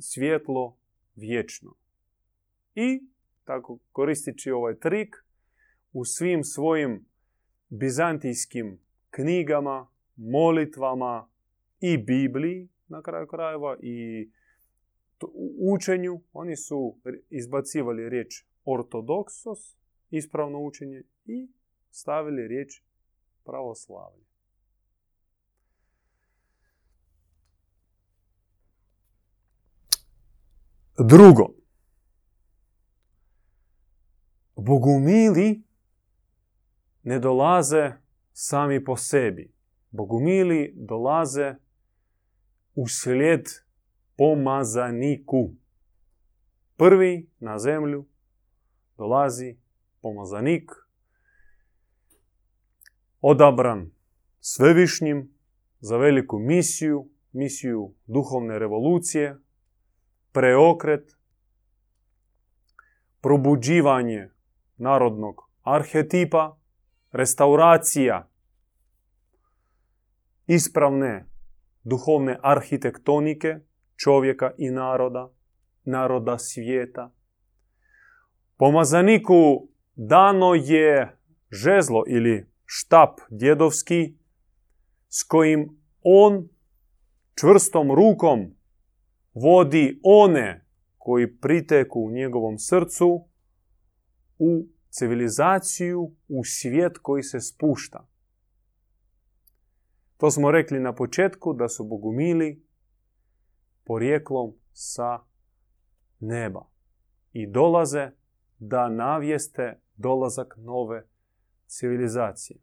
svjetlo, 0.00 0.76
vječno. 1.14 1.74
I, 2.74 3.06
tako 3.44 3.78
koristići 3.92 4.50
ovaj 4.50 4.78
trik, 4.78 5.16
u 5.92 6.04
svim 6.04 6.44
svojim 6.44 7.06
bizantijskim 7.68 8.78
knjigama, 9.10 9.88
molitvama 10.16 11.28
i 11.80 11.98
Bibliji, 11.98 12.68
na 12.88 13.02
kraju 13.02 13.26
krajeva, 13.26 13.76
i 13.82 14.28
učenju, 15.74 16.20
oni 16.32 16.56
su 16.56 16.96
izbacivali 17.30 18.08
riječ 18.08 18.44
ortodoksos, 18.64 19.76
ispravno 20.10 20.58
učenje, 20.58 21.02
i 21.24 21.48
stavili 21.94 22.48
riječ 22.48 22.82
pravoslavlje. 23.44 24.24
Drugo, 30.98 31.54
bogumili 34.56 35.62
ne 37.02 37.18
dolaze 37.18 37.92
sami 38.32 38.84
po 38.84 38.96
sebi. 38.96 39.54
Bogumili 39.90 40.72
dolaze 40.76 41.54
u 42.74 42.88
slijed 42.88 43.46
pomazaniku. 44.16 45.50
Prvi 46.76 47.30
na 47.38 47.58
zemlju 47.58 48.06
dolazi 48.96 49.56
pomazanik 50.00 50.83
odabran 53.26 53.90
svevišnjim 54.40 55.34
za 55.80 55.96
veliku 55.96 56.38
misiju, 56.38 57.08
misiju 57.32 57.94
duhovne 58.06 58.58
revolucije, 58.58 59.36
preokret, 60.32 61.16
probuđivanje 63.20 64.30
narodnog 64.76 65.50
arhetipa, 65.62 66.58
restauracija 67.12 68.28
ispravne 70.46 71.26
duhovne 71.82 72.38
arhitektonike 72.42 73.58
čovjeka 73.96 74.50
i 74.58 74.70
naroda, 74.70 75.30
naroda 75.84 76.38
svijeta. 76.38 77.12
Pomazaniku 78.56 79.68
dano 79.94 80.54
je 80.54 81.18
žezlo 81.50 82.04
ili 82.06 82.53
štap 82.64 83.20
djedovski 83.30 84.16
s 85.08 85.22
kojim 85.22 85.80
on 86.02 86.48
čvrstom 87.34 87.90
rukom 87.90 88.54
vodi 89.34 90.00
one 90.02 90.66
koji 90.98 91.36
priteku 91.36 92.00
u 92.00 92.10
njegovom 92.10 92.58
srcu 92.58 93.28
u 94.38 94.66
civilizaciju, 94.90 96.12
u 96.28 96.44
svijet 96.44 96.98
koji 96.98 97.22
se 97.22 97.40
spušta. 97.40 98.08
To 100.16 100.30
smo 100.30 100.50
rekli 100.50 100.80
na 100.80 100.94
početku 100.94 101.52
da 101.52 101.68
su 101.68 101.84
bogumili 101.84 102.66
porijeklom 103.84 104.54
sa 104.72 105.18
neba 106.20 106.66
i 107.32 107.46
dolaze 107.46 108.10
da 108.58 108.88
navijeste 108.88 109.80
dolazak 109.96 110.54
nove 110.58 111.06
civilizacije. 111.78 112.58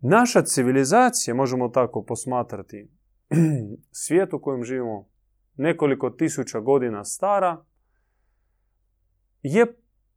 Naša 0.00 0.42
civilizacija, 0.42 1.34
možemo 1.34 1.68
tako 1.68 2.04
posmatrati, 2.04 2.90
svijet 4.04 4.32
u 4.32 4.40
kojem 4.40 4.64
živimo 4.64 5.08
nekoliko 5.56 6.10
tisuća 6.10 6.60
godina 6.60 7.04
stara, 7.04 7.64
je 9.42 9.66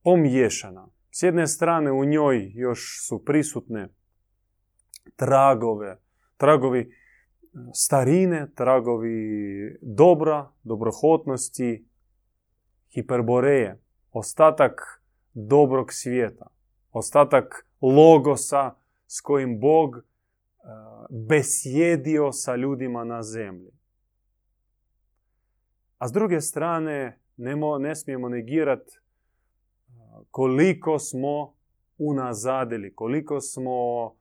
pomiješana. 0.04 0.88
S 1.12 1.23
jedne 1.23 1.47
strane 1.47 1.91
u 1.91 2.06
njoj 2.06 2.52
još 2.54 3.08
su 3.08 3.25
prisutne 3.25 3.89
tragove, 5.15 5.97
tragovi 6.38 6.91
starine, 7.73 8.52
tragovi 8.56 9.78
dobra, 9.82 10.52
dobrohotnosti, 10.63 11.86
hiperboreje, 12.93 13.82
ostatak 14.12 15.04
dobrog 15.34 15.93
svijeta, 15.93 16.47
ostatak 16.91 17.67
logosa 17.82 18.75
s 19.08 19.21
kojim 19.21 19.60
Bog 19.60 19.95
uh, 19.95 20.02
besjedio 21.10 22.32
sa 22.32 22.56
ljudima 22.56 23.04
na 23.04 23.23
zemlji. 23.23 23.71
A 25.97 26.08
s 26.08 26.12
druge 26.12 26.41
strane, 26.41 27.19
ne, 27.38 27.56
ne 27.80 27.95
smijemo 27.95 28.30
negirati 28.30 28.99
koliko 30.32 30.99
smo 30.99 31.54
unazadili, 31.97 32.95
koliko 32.95 33.41
smo 33.41 34.12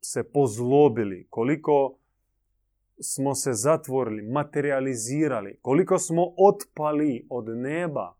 se 0.00 0.32
pozlobili, 0.32 1.26
koliko 1.30 1.98
smo 3.00 3.34
se 3.34 3.52
zatvorili, 3.52 4.22
materializirali, 4.22 5.58
koliko 5.62 5.98
smo 5.98 6.22
otpali 6.38 7.26
od 7.30 7.48
neba, 7.48 8.16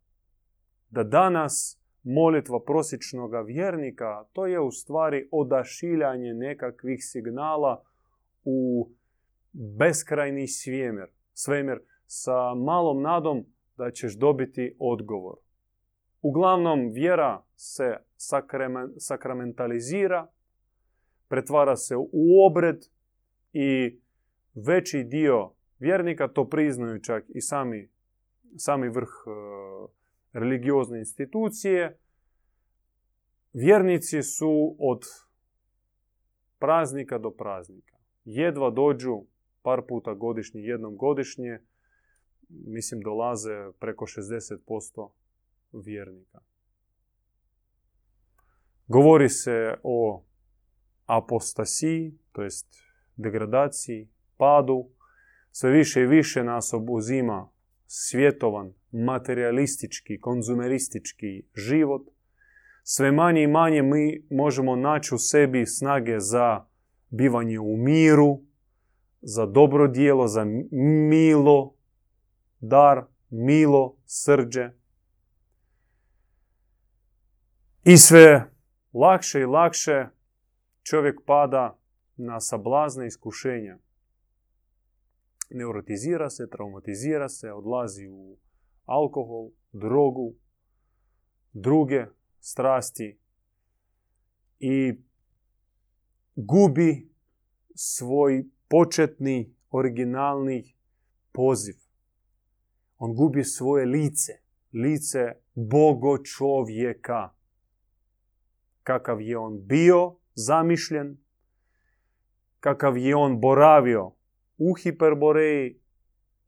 da 0.91 1.03
danas 1.03 1.81
molitva 2.05 2.61
prosječnog 2.67 3.47
vjernika, 3.47 4.25
to 4.33 4.47
je 4.47 4.61
u 4.61 4.71
stvari 4.71 5.29
odašiljanje 5.33 6.35
nekakvih 6.35 6.99
signala 7.01 7.85
u 8.45 8.89
beskrajni 9.53 10.49
svemir, 10.49 11.07
svemir 11.33 11.81
sa 12.07 12.55
malom 12.55 13.03
nadom 13.03 13.45
da 13.77 13.91
ćeš 13.91 14.19
dobiti 14.19 14.77
odgovor. 14.79 15.37
Uglavnom, 16.23 16.91
vjera 16.93 17.43
se 17.57 17.97
sakramentalizira, 18.99 20.27
pretvara 21.29 21.77
se 21.77 21.97
u 21.97 22.47
obred 22.47 22.77
i 23.53 24.01
veći 24.55 25.05
dio 25.05 25.53
vjernika, 25.79 26.29
to 26.29 26.49
priznaju 26.49 27.01
čak 27.01 27.25
i 27.29 27.41
sami, 27.41 27.89
sami 28.57 28.89
vrh 28.89 29.09
e, 29.27 29.31
religiozne 30.35 30.99
institucije, 30.99 31.99
vjernici 33.53 34.23
su 34.23 34.77
od 34.79 35.03
praznika 36.59 37.19
do 37.19 37.31
praznika. 37.31 37.97
Jedva 38.25 38.71
dođu 38.71 39.25
par 39.63 39.83
puta 39.89 40.15
godišnje, 40.15 40.61
jednom 40.61 40.97
godišnje, 40.97 41.59
mislim 42.49 43.01
dolaze 43.01 43.73
preko 43.81 44.07
60% 44.07 45.11
vjernika. 45.73 46.41
Govori 48.89 49.29
se 49.29 49.75
o 49.83 50.25
apostasiji, 51.07 52.19
to 52.33 52.43
jest 52.43 52.67
degradaciji, 53.17 54.09
padu. 54.37 54.89
Sve 55.51 55.71
više 55.71 56.01
i 56.01 56.07
više 56.07 56.45
nas 56.45 56.73
obuzima 56.73 57.49
svjetovan, 57.87 58.73
materialistički, 58.95 60.21
konzumeristički 60.21 61.47
život. 61.55 62.03
Sve 62.83 63.13
manje 63.13 63.43
i 63.43 63.47
manje 63.47 63.83
mi 63.83 64.27
možemo 64.31 64.77
naći 64.77 65.15
u 65.15 65.19
sebi 65.19 65.67
snage 65.67 66.21
za 66.21 66.65
bivanje 67.11 67.59
u 67.59 67.77
miru, 67.77 68.41
za 69.21 69.47
dobro 69.47 69.89
dijelo, 69.89 70.29
za 70.29 70.45
milo, 71.11 71.75
dar, 72.61 73.05
milo, 73.31 73.97
srđe. 74.07 74.71
I 77.85 77.97
sve 77.97 78.51
lakše 78.93 79.41
i 79.41 79.47
lakše 79.47 80.07
čovjek 80.83 81.21
pada 81.27 81.79
na 82.17 82.41
sablazne 82.41 83.07
iskušenja. 83.07 83.79
Neurotizira 85.51 86.31
se, 86.31 86.51
traumatizira 86.51 87.29
se, 87.29 87.53
odlazi 87.53 88.09
u 88.09 88.37
alkohol, 88.85 89.51
drogu, 89.73 90.35
druge 91.53 92.07
strasti 92.41 93.19
i 94.59 94.95
gubi 96.37 97.11
svoj 97.75 98.45
početni, 98.69 99.55
originalni 99.71 100.75
poziv. 101.33 101.75
On 102.99 103.15
gubi 103.15 103.45
svoje 103.45 103.87
lice, 103.87 104.33
lice 104.73 105.33
Bogo 105.55 106.19
čovjeka. 106.19 107.35
Kakav 108.83 109.21
je 109.21 109.39
on 109.39 109.67
bio 109.67 110.17
zamišljen, 110.35 111.17
kakav 112.61 112.99
je 112.99 113.17
on 113.17 113.41
boravio 113.41 114.13
u 114.59 114.75
Hiperboreji 114.75 115.81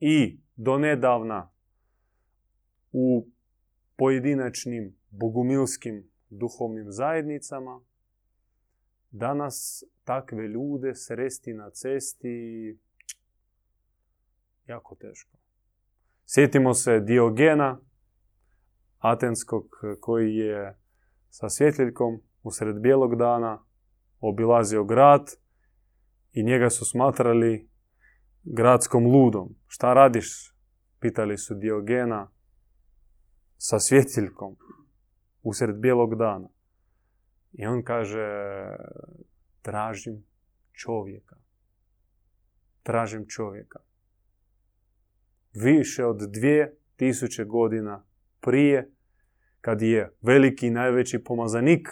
i 0.00 0.40
donedavna 0.56 1.55
u 2.98 3.26
pojedinačnim 3.96 4.96
bogumilskim 5.10 6.10
duhovnim 6.30 6.92
zajednicama, 6.92 7.80
danas 9.10 9.84
takve 10.04 10.48
ljude 10.48 10.94
sresti 10.94 11.54
na 11.54 11.70
cesti 11.70 12.78
jako 14.66 14.94
teško. 14.94 15.36
Sjetimo 16.26 16.74
se 16.74 17.00
Diogena, 17.00 17.80
atenskog, 18.98 19.68
koji 20.00 20.34
je 20.34 20.78
sa 21.30 21.48
svjetljivkom 21.48 22.20
usred 22.42 22.80
bijelog 22.80 23.16
dana 23.16 23.64
obilazio 24.20 24.84
grad 24.84 25.30
i 26.32 26.42
njega 26.42 26.70
su 26.70 26.84
smatrali 26.84 27.68
gradskom 28.44 29.06
ludom. 29.06 29.54
Šta 29.66 29.94
radiš? 29.94 30.54
Pitali 31.00 31.38
su 31.38 31.54
Diogena 31.54 32.35
sa 33.58 33.78
svjetiljkom 33.78 34.56
usred 35.42 35.76
bijelog 35.76 36.14
dana. 36.18 36.48
I 37.52 37.66
on 37.66 37.82
kaže, 37.82 38.26
tražim 39.62 40.24
čovjeka. 40.72 41.36
Tražim 42.82 43.26
čovjeka. 43.28 43.78
Više 45.52 46.04
od 46.04 46.20
dvije 46.32 46.76
tisuće 46.96 47.44
godina 47.44 48.04
prije, 48.40 48.90
kad 49.60 49.82
je 49.82 50.16
veliki 50.20 50.70
najveći 50.70 51.24
pomazanik 51.24 51.88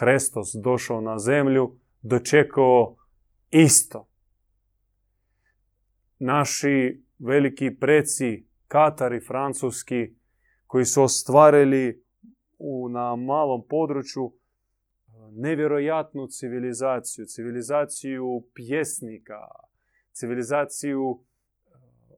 Hrestos 0.00 0.48
došao 0.62 1.00
na 1.00 1.18
zemlju, 1.18 1.78
dočekao 2.02 2.96
isto. 3.50 4.08
Naši 6.18 7.04
veliki 7.18 7.70
preci, 7.80 8.46
Katari, 8.68 9.20
Francuski, 9.20 10.14
koji 10.68 10.84
su 10.84 11.02
ostvarili 11.02 12.04
u, 12.58 12.88
na 12.88 13.16
malom 13.16 13.66
području 13.68 14.32
nevjerojatnu 15.30 16.26
civilizaciju, 16.26 17.24
civilizaciju 17.26 18.42
pjesnika, 18.54 19.40
civilizaciju 20.12 21.18
e, 21.18 21.70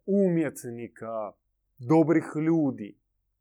umjetnika, 0.06 1.32
dobrih 1.78 2.24
ljudi, 2.46 2.96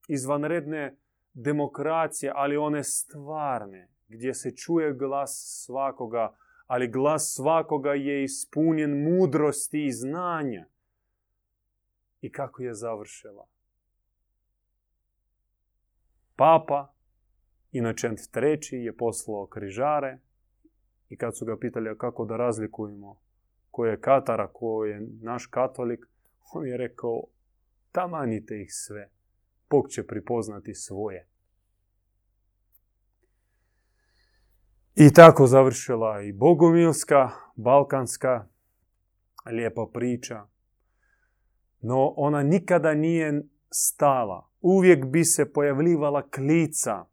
izvanredne 0.08 0.96
demokracije, 1.34 2.32
ali 2.36 2.58
one 2.58 2.84
stvarne, 2.84 3.88
gdje 4.08 4.34
se 4.34 4.56
čuje 4.56 4.94
glas 4.94 5.64
svakoga, 5.66 6.36
ali 6.68 6.88
glas 6.88 7.34
svakoga 7.36 7.94
je 7.94 8.24
ispunjen 8.24 9.04
mudrosti 9.04 9.86
i 9.86 9.92
znanja. 9.92 10.66
I 12.22 12.32
kako 12.32 12.62
je 12.64 12.74
završila? 12.74 13.46
Papa, 16.40 16.94
Inočent 17.72 18.20
treći, 18.32 18.76
je 18.76 18.98
poslao 18.98 19.48
križare 19.48 20.20
i 21.10 21.18
kad 21.18 21.38
su 21.38 21.46
ga 21.46 21.58
pitali 21.58 21.98
kako 21.98 22.26
da 22.26 22.38
razlikujemo 22.38 23.20
ko 23.72 23.86
je 23.86 24.02
katara, 24.02 24.48
ko 24.48 24.86
je 24.86 25.08
naš 25.22 25.46
katolik, 25.46 26.06
on 26.54 26.68
je 26.68 26.78
rekao 26.78 27.24
tamanite 27.92 28.62
ih 28.62 28.68
sve. 28.72 29.10
Bog 29.70 29.90
će 29.90 30.08
pripoznati 30.08 30.74
svoje. 30.74 31.28
I 34.96 35.14
tako 35.14 35.48
završila 35.48 36.22
i 36.22 36.34
bogomilska, 36.34 37.30
balkanska, 37.56 38.48
lijepa 39.52 39.88
priča. 39.94 40.48
No 41.82 42.14
ona 42.18 42.44
nikada 42.44 42.94
nije 42.94 43.42
stala. 43.72 44.49
Uvijek 44.62 45.06
bi 45.06 45.26
se 45.26 45.54
pojavljivala 45.54 46.30
klica. 46.30 47.06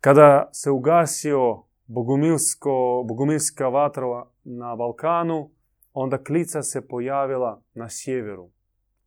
Kada 0.00 0.48
se 0.52 0.70
ugasio 0.70 1.64
bogomilsko, 1.86 3.04
bogomilska 3.08 3.68
vatrova 3.68 4.30
na 4.44 4.76
Balkanu, 4.76 5.50
onda 5.92 6.24
klica 6.24 6.62
se 6.62 6.88
pojavila 6.88 7.62
na 7.74 7.88
sjeveru, 7.88 8.50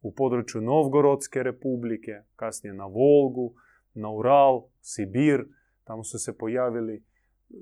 u 0.01 0.13
području 0.15 0.61
Novgorodske 0.61 1.43
republike, 1.43 2.11
kasnije 2.35 2.73
na 2.73 2.85
Volgu, 2.85 3.53
na 3.93 4.11
Ural, 4.11 4.63
Sibir, 4.81 5.45
tamo 5.83 6.03
su 6.03 6.19
se 6.19 6.37
pojavili 6.37 7.03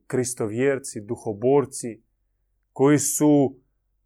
kristovjerci, 0.08 1.02
duhoborci, 1.02 2.02
koji 2.74 3.00
su 3.00 3.56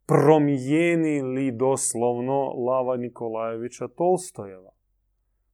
promijenili 0.06 1.52
doslovno 1.52 2.54
Lava 2.54 2.98
Nikolajevića 2.98 3.88
Tolstojeva, 3.88 4.72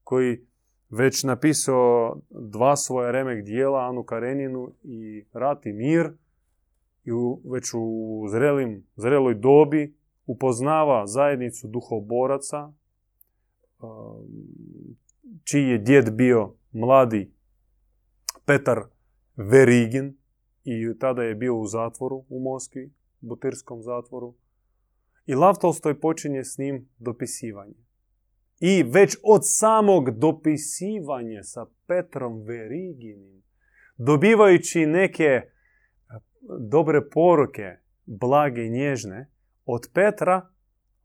koji 0.04 0.46
već 0.90 1.24
napisao 1.24 2.18
dva 2.30 2.76
svoja 2.76 3.12
remek 3.12 3.46
dijela, 3.46 3.90
Anu 3.90 4.04
Kareninu 4.04 4.72
i 4.84 5.26
Rat 5.34 5.66
i 5.66 5.74
mir, 5.74 6.14
i 7.04 7.12
u, 7.12 7.42
već 7.46 7.64
u 7.74 8.26
zrelim, 8.30 8.88
zreloj 8.96 9.36
dobi 9.36 9.96
upoznava 10.26 11.08
zajednicu 11.08 11.68
duhoboraca, 11.68 12.72
um, 13.82 14.28
čiji 15.44 15.64
je 15.64 15.78
djed 15.78 16.14
bio 16.14 16.54
mladi 16.72 17.32
Petar 18.46 18.84
Verigin 19.36 20.18
i 20.64 21.00
tada 21.00 21.24
je 21.24 21.36
bio 21.36 21.56
u 21.56 21.68
zatvoru 21.68 22.24
u 22.30 22.40
Moskvi, 22.40 22.92
Butirskom 23.22 23.82
zatvoru. 23.82 24.34
I 25.26 25.36
Lav 25.36 25.56
Tolstoj 25.62 26.00
počinje 26.00 26.44
s 26.44 26.58
njim 26.58 26.90
dopisivanje. 26.98 27.86
I 28.60 28.84
već 28.84 29.18
od 29.24 29.42
samog 29.44 30.12
dopisivanja 30.20 31.44
sa 31.44 31.66
Petrom 31.88 32.44
Veriginim, 32.44 33.44
dobivajući 33.98 34.86
neke 34.86 35.42
dobre 36.60 37.10
poruke, 37.10 37.78
blage 38.06 38.66
i 38.66 38.70
nježne, 38.70 39.30
od 39.66 39.90
Petra, 39.94 40.50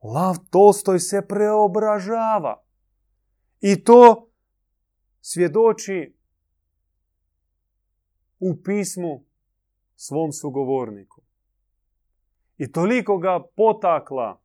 Lav 0.03 0.37
Tolstoj 0.51 0.99
se 0.99 1.23
preobražava. 1.29 2.63
I 3.61 3.85
to 3.85 4.31
svjedoči 5.21 6.17
u 8.39 8.63
pismu 8.63 9.25
svom 9.97 10.33
sugovorniku. 10.33 11.16
I 12.59 12.73
toliko 12.73 13.19
ga 13.19 13.41
potakla 13.57 14.41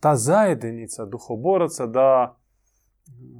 ta 0.00 0.16
zajednica 0.16 1.04
duhoboraca 1.04 1.86
da 1.86 2.38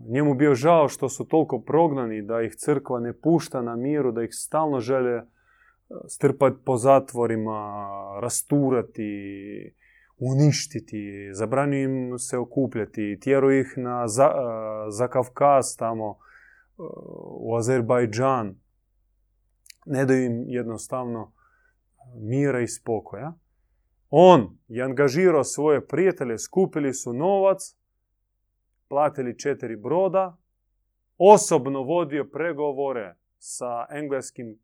njemu 0.09 0.35
bio 0.35 0.55
žao 0.55 0.89
što 0.89 1.09
su 1.09 1.25
toliko 1.25 1.61
prognani, 1.61 2.23
da 2.23 2.43
ih 2.43 2.55
crkva 2.57 3.01
ne 3.01 3.13
pušta 3.13 3.63
na 3.63 3.77
miru, 3.77 4.13
da 4.13 4.23
ih 4.23 4.31
stalno 4.33 4.81
žele 4.81 5.11
e, 5.11 5.25
strpati 6.09 6.57
po 6.65 6.77
zatvorima, 6.77 7.81
rasturati, 8.23 9.75
uništiti, 10.19 11.31
zabranju 11.33 11.77
im 11.77 12.19
se 12.19 12.39
okupljati, 12.39 13.19
tjeru 13.21 13.53
ih 13.53 13.75
na 13.77 14.09
za, 14.09 14.25
e, 14.25 14.91
za 14.91 15.09
Kavkaz 15.09 15.77
tamo 15.77 16.19
u 17.41 17.57
Azerbajdžan. 17.57 18.55
Ne 19.91 20.05
daju 20.05 20.25
im 20.25 20.45
jednostavno 20.47 21.33
mira 22.15 22.61
i 22.61 22.69
spokoja. 22.69 23.33
On 24.11 24.59
je 24.69 24.85
angažirao 24.85 25.45
svoje 25.45 25.87
prijatelje, 25.87 26.39
skupili 26.39 26.95
su 26.95 27.13
novac, 27.13 27.77
platili 28.89 29.39
četiri 29.39 29.77
broda, 29.77 30.37
osobno 31.19 31.83
vodio 31.83 32.25
pregovore 32.33 33.17
sa 33.39 33.87
engleskim 33.91 34.59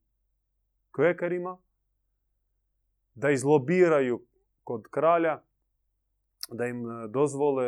kvekarima 0.91 1.59
da 3.15 3.31
izlobiraju 3.31 4.27
kod 4.65 4.89
kralja 4.91 5.43
da 6.53 6.67
im 6.67 6.91
e, 6.91 7.09
dozvole 7.09 7.65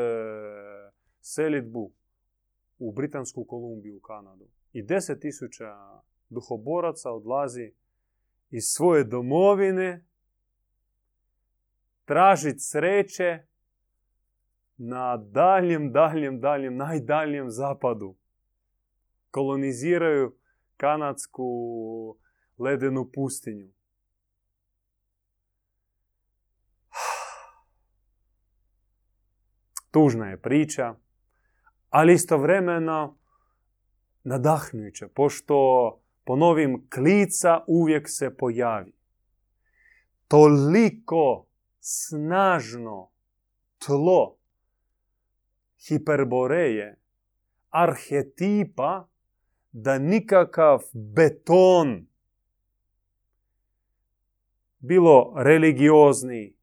selitbu 1.20 1.92
u 2.78 2.92
Britansku 2.92 3.44
Kolumbiju 3.44 3.96
u 3.96 4.00
Kanadu. 4.00 4.48
I 4.72 4.82
deset 4.82 5.20
tisuća 5.20 6.00
duhoboraca 6.28 7.10
odlazi 7.10 7.72
iz 8.50 8.64
svoje 8.64 9.04
domovine 9.04 10.04
tražiti 12.04 12.58
sreće 12.58 13.42
na 14.76 15.16
daljem, 15.16 15.92
daljem, 15.92 16.40
daljem, 16.40 16.76
najdaljem 16.76 17.50
zapadu. 17.50 18.16
Koloniziraju 19.30 20.36
kanadsku 20.76 21.46
ledenu 22.58 23.10
pustinju. 23.14 23.68
Tužna 29.90 30.30
je 30.30 30.42
priča, 30.42 30.94
ali 31.90 32.12
istovremeno 32.12 33.18
nadahnjuća, 34.24 35.08
pošto 35.14 35.56
ponovim, 36.26 36.88
klica 36.94 37.64
uvijek 37.66 38.08
se 38.08 38.36
pojavi. 38.36 38.92
Toliko 40.28 41.46
snažno 41.80 43.10
tlo 43.86 44.36
hiperboreje, 45.88 46.98
arhetipa, 47.70 49.08
da 49.72 49.98
nikakav 49.98 50.82
beton, 50.92 52.06
bilo 54.78 55.34
religiozni 55.36 56.54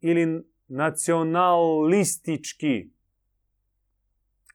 ili 0.00 0.44
nacionalistički, 0.68 2.90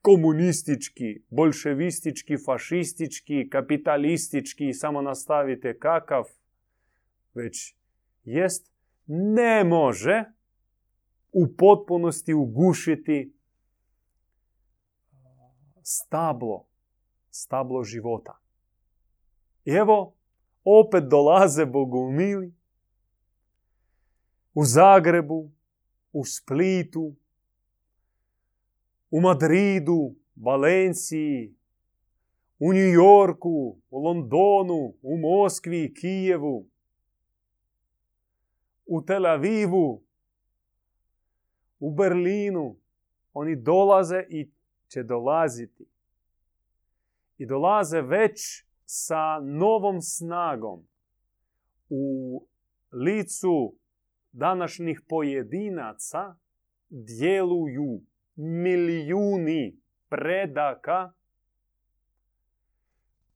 komunistički, 0.07 1.21
bolševistički, 1.29 2.37
fašistički, 2.45 3.49
kapitalistički, 3.49 4.73
samo 4.73 5.01
nastavite 5.01 5.79
kakav, 5.79 6.23
već 7.33 7.75
jest, 8.23 8.71
ne 9.07 9.63
može 9.63 10.23
u 11.31 11.47
potpunosti 11.57 12.33
ugušiti 12.33 13.33
stablo, 15.83 16.65
stablo 17.29 17.83
života. 17.83 18.39
I 19.65 19.71
evo, 19.71 20.15
opet 20.63 21.03
dolaze 21.03 21.65
bogumili 21.65 22.53
u 24.53 24.63
Zagrebu, 24.63 25.51
u 26.11 26.25
Splitu, 26.25 27.15
u 29.11 29.21
Madridu, 29.21 30.15
Valenciji, 30.35 31.55
u 32.59 32.73
New 32.73 32.93
Yorku, 32.93 33.77
u 33.89 33.99
Londonu, 33.99 34.93
u 35.01 35.17
Moskvi, 35.17 35.93
Kijevu, 35.93 36.67
u 38.85 39.01
Tel 39.01 39.25
Avivu, 39.25 40.03
u 41.79 41.91
Berlinu. 41.91 42.75
Oni 43.33 43.55
dolaze 43.55 44.23
i 44.29 44.51
će 44.87 45.03
dolaziti. 45.03 45.85
I 47.37 47.45
dolaze 47.45 48.01
već 48.01 48.65
sa 48.85 49.39
novom 49.39 50.01
snagom 50.01 50.87
u 51.89 52.45
licu 52.91 53.75
današnjih 54.31 55.01
pojedinaca 55.09 56.35
djeluju 56.89 58.01
milijuni 58.37 59.81
predaka 60.09 61.13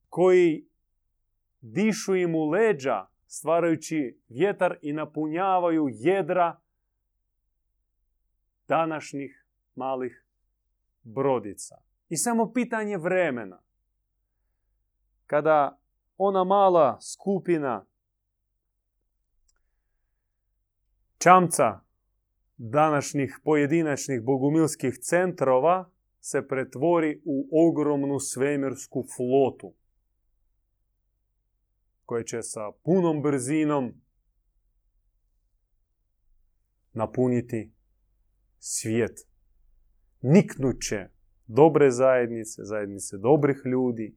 koji 0.08 0.68
dišu 1.60 2.14
im 2.14 2.34
u 2.34 2.50
leđa 2.50 3.06
stvarajući 3.26 4.20
vjetar 4.28 4.78
i 4.82 4.92
napunjavaju 4.92 5.88
jedra 5.90 6.60
današnjih 8.68 9.46
malih 9.74 10.26
brodica. 11.02 11.76
I 12.08 12.16
samo 12.16 12.52
pitanje 12.52 12.96
vremena. 12.96 13.62
Kada 15.26 15.78
ona 16.16 16.44
mala 16.44 17.00
skupina 17.00 17.86
čamca 21.18 21.80
današnjih 22.64 23.40
pojedinačnih 23.44 24.22
bogumilskih 24.22 24.98
centrova 24.98 25.90
se 26.20 26.48
pretvori 26.48 27.22
u 27.24 27.48
ogromnu 27.68 28.20
svemirsku 28.20 29.04
flotu 29.16 29.74
koja 32.04 32.24
će 32.24 32.42
sa 32.42 32.60
punom 32.84 33.22
brzinom 33.22 33.92
napuniti 36.92 37.72
svijet. 38.58 39.18
Niknut 40.20 40.76
će 40.80 41.08
dobre 41.46 41.90
zajednice, 41.90 42.64
zajednice 42.64 43.18
dobrih 43.18 43.56
ljudi. 43.64 44.16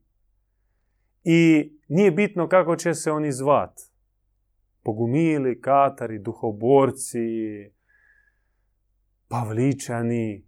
I 1.24 1.72
nije 1.88 2.10
bitno 2.10 2.48
kako 2.48 2.76
će 2.76 2.94
se 2.94 3.10
oni 3.10 3.32
zvat. 3.32 3.80
Pogumili, 4.82 5.60
katari, 5.60 6.18
duhoborci, 6.18 7.75
pavličani, 9.28 10.46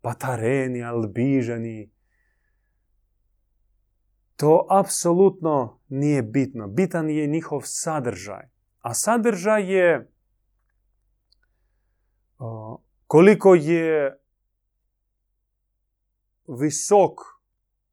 patareni, 0.00 0.84
albižani. 0.84 1.90
To 4.36 4.66
apsolutno 4.70 5.80
nije 5.88 6.22
bitno. 6.22 6.68
Bitan 6.68 7.10
je 7.10 7.26
njihov 7.26 7.60
sadržaj. 7.64 8.48
A 8.80 8.94
sadržaj 8.94 9.72
je 9.74 10.10
koliko 13.06 13.54
je 13.54 14.18
visok 16.48 17.20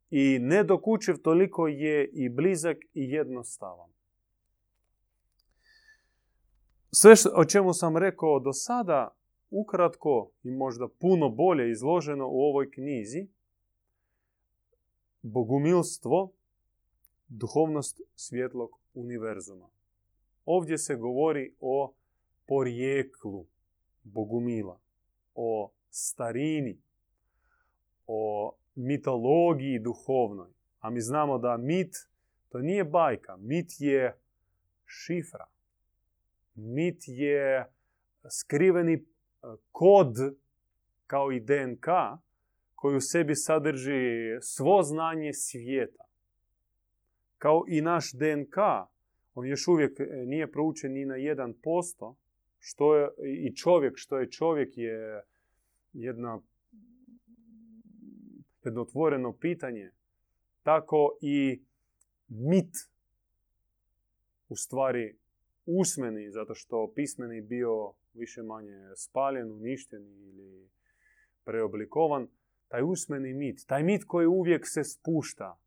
i 0.10 0.40
nedokučiv, 0.40 1.16
toliko 1.24 1.68
je 1.68 2.10
i 2.14 2.30
blizak 2.30 2.78
i 2.94 3.12
jednostavan. 3.12 3.90
Sve 6.92 7.14
o 7.34 7.46
čemu 7.46 7.74
sam 7.74 7.98
rekao 7.98 8.40
do 8.40 8.54
sada, 8.54 9.16
ukratko 9.52 10.32
i 10.44 10.52
možda 10.52 10.88
puno 10.88 11.30
bolje 11.30 11.72
izloženo 11.72 12.28
u 12.28 12.42
ovoj 12.42 12.72
knjizi, 12.72 13.28
bogumilstvo, 15.22 16.32
duhovnost 17.28 18.02
svjetlog 18.16 18.80
univerzuma. 18.94 19.70
Ovdje 20.46 20.78
se 20.78 20.96
govori 20.96 21.56
o 21.60 21.94
porijeklu 22.48 23.46
bogumila, 24.04 24.80
o 25.36 25.72
starini, 25.90 26.82
o 28.08 28.54
mitologiji 28.76 29.80
duhovnoj. 29.80 30.50
A 30.80 30.90
mi 30.90 31.02
znamo 31.02 31.38
da 31.38 31.58
mit 31.58 31.96
to 32.50 32.60
nije 32.60 32.84
bajka, 32.84 33.38
mit 33.38 33.72
je 33.80 34.18
šifra. 34.86 35.46
Mit 36.56 37.04
je 37.08 37.72
skriveni 38.30 39.06
kod 39.72 40.16
kao 41.08 41.32
i 41.32 41.40
DNK 41.40 41.86
koji 42.76 42.96
u 42.96 43.02
sebi 43.02 43.36
sadrži 43.36 44.38
svo 44.42 44.84
znanje 44.84 45.34
svijeta. 45.34 46.04
Kao 47.38 47.64
i 47.68 47.82
naš 47.82 48.12
DNK, 48.14 48.58
on 49.34 49.48
još 49.48 49.68
uvijek 49.68 50.00
e, 50.00 50.04
nije 50.26 50.52
proučen 50.52 50.94
ni 50.94 51.06
na 51.06 51.16
1%, 51.16 52.16
što 52.60 52.96
je 52.96 53.10
i 53.26 53.56
čovjek, 53.56 53.94
što 53.96 54.20
je 54.20 54.32
čovjek 54.32 54.78
je 54.78 55.22
jedna, 55.94 56.42
jedno 58.64 58.82
otvoreno 58.82 59.34
pitanje. 59.34 59.92
Tako 60.64 61.18
i 61.22 61.62
mit 62.28 62.74
u 64.50 64.56
stvari 64.56 65.16
usmeni, 65.66 66.32
zato 66.32 66.56
što 66.56 66.92
pismeni 66.96 67.42
bio 67.42 67.94
više 68.14 68.44
manje 68.44 68.96
spaljen, 68.96 69.52
uništen 69.52 70.02
ili 70.02 70.70
preoblikovan, 71.44 72.28
taj 72.68 72.84
usmeni 72.84 73.34
mit, 73.34 73.66
taj 73.68 73.84
mit 73.84 74.04
koji 74.08 74.28
uvijek 74.28 74.68
se 74.68 74.84
spušta, 74.84 75.60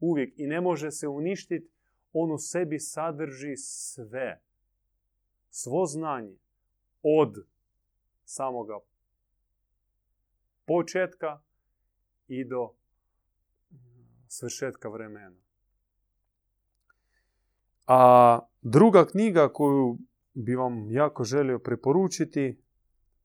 uvijek 0.00 0.34
i 0.36 0.46
ne 0.46 0.60
može 0.60 0.90
se 0.90 1.08
uništiti, 1.08 1.68
on 2.12 2.32
u 2.32 2.38
sebi 2.38 2.78
sadrži 2.78 3.56
sve 3.56 4.40
svo 5.50 5.86
znanje 5.86 6.36
od 7.02 7.46
samoga 8.24 8.78
početka 10.66 11.40
i 12.28 12.44
do 12.44 12.70
svršetka 14.28 14.88
vremena. 14.88 15.36
A 17.86 18.40
druga 18.62 19.06
knjiga 19.06 19.52
koju 19.52 19.98
bi 20.34 20.54
vam 20.54 20.90
jako 20.90 21.24
želio 21.24 21.58
preporučiti, 21.58 22.60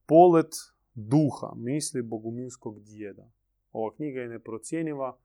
Polet 0.06 0.54
duha, 0.94 1.52
misli 1.56 2.02
bogumilskog 2.02 2.80
djeda. 2.80 3.30
Ova 3.72 3.94
knjiga 3.94 4.20
je 4.20 4.28
neprocjenjiva, 4.28 5.18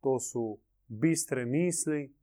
to 0.00 0.20
su 0.20 0.58
bistre 0.86 1.44
misli, 1.44 2.14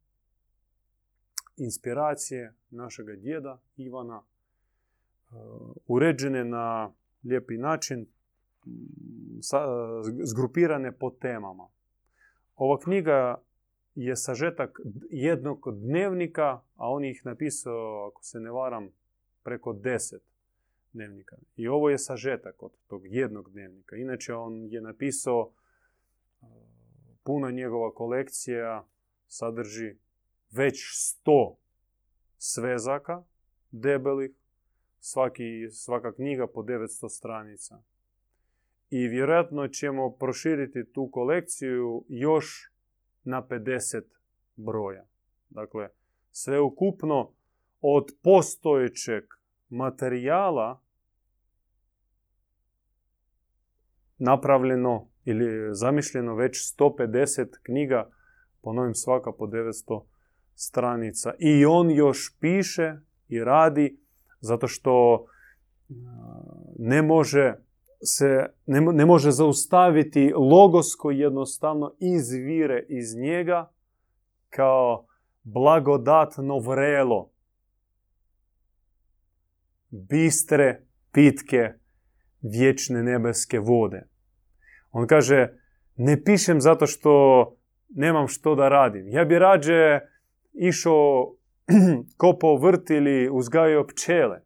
inspiracije 1.58 2.54
našega 2.70 3.16
djeda 3.16 3.62
Ivana, 3.78 4.24
e, 4.24 5.36
uređene 5.88 6.44
na 6.44 6.94
lijepi 7.24 7.58
način, 7.58 8.08
zgrupirane 10.24 10.92
po 10.92 11.10
temama. 11.10 11.68
Ova 12.56 12.80
knjiga 12.80 13.44
je 13.96 14.16
sažetak 14.16 14.80
jednog 15.10 15.68
dnevnika, 15.74 16.62
a 16.76 16.90
on 16.90 17.06
ih 17.06 17.26
napisao, 17.26 18.08
ako 18.08 18.24
se 18.24 18.40
ne 18.40 18.52
varam, 18.52 18.90
preko 19.44 19.74
deset 19.74 20.22
dnevnika. 20.94 21.38
I 21.56 21.68
ovo 21.68 21.90
je 21.90 21.98
sažetak 21.98 22.64
od 22.64 22.72
tog 22.88 23.02
jednog 23.06 23.52
dnevnika. 23.52 23.96
Inače, 23.96 24.34
on 24.34 24.68
je 24.70 24.82
napisao, 24.82 25.52
e, 26.42 26.46
puna 27.24 27.52
njegova 27.52 27.94
kolekcija 27.94 28.88
sadrži 29.28 29.96
već 30.52 30.80
sto 30.94 31.58
svezaka 32.38 33.24
debelih, 33.72 34.32
svaki, 35.00 35.70
svaka 35.72 36.14
knjiga 36.14 36.48
po 36.48 36.62
900 36.62 37.10
stranica. 37.10 37.82
I 38.90 39.08
vjerojatno 39.08 39.68
ćemo 39.68 40.12
proširiti 40.12 40.92
tu 40.94 41.10
kolekciju 41.12 42.06
još 42.08 42.75
na 43.26 43.48
50 43.50 44.02
broja. 44.56 45.06
Dakle, 45.50 45.90
sve 46.32 46.60
ukupno 46.60 47.32
od 47.82 48.06
postojećeg 48.24 49.24
materijala 49.70 50.82
napravljeno 54.18 55.08
ili 55.26 55.76
zamišljeno 55.76 56.36
već 56.36 56.76
150 56.80 57.48
knjiga, 57.64 58.10
ponovim 58.62 58.96
svaka 58.96 59.32
po 59.32 59.46
900 59.46 60.06
stranica. 60.56 61.34
I 61.40 61.66
on 61.66 61.92
još 61.92 62.38
piše 62.40 62.96
i 63.28 63.44
radi 63.44 64.00
zato 64.40 64.68
što 64.68 65.26
ne 66.80 67.02
može 67.02 67.56
se 68.04 68.46
ne, 68.66 69.06
može 69.06 69.32
zaustaviti 69.32 70.34
logos 70.36 70.96
koji 70.96 71.20
jednostavno 71.20 71.96
izvire 72.00 72.86
iz 72.90 73.16
njega 73.16 73.72
kao 74.50 75.06
blagodatno 75.44 76.60
vrelo 76.60 77.32
bistre, 79.90 80.82
pitke, 81.12 81.74
vječne 82.42 83.04
nebeske 83.04 83.60
vode. 83.60 84.08
On 84.92 85.08
kaže, 85.08 85.48
ne 85.96 86.24
pišem 86.24 86.62
zato 86.62 86.88
što 86.88 87.12
nemam 87.90 88.28
što 88.28 88.56
da 88.56 88.70
radim. 88.70 89.10
Ja 89.10 89.26
bi 89.26 89.40
rađe 89.40 90.00
išao 90.54 91.36
kopao 92.18 92.58
vrt 92.58 92.90
ili 92.90 93.30
uzgajao 93.32 93.88
pčele, 93.88 94.42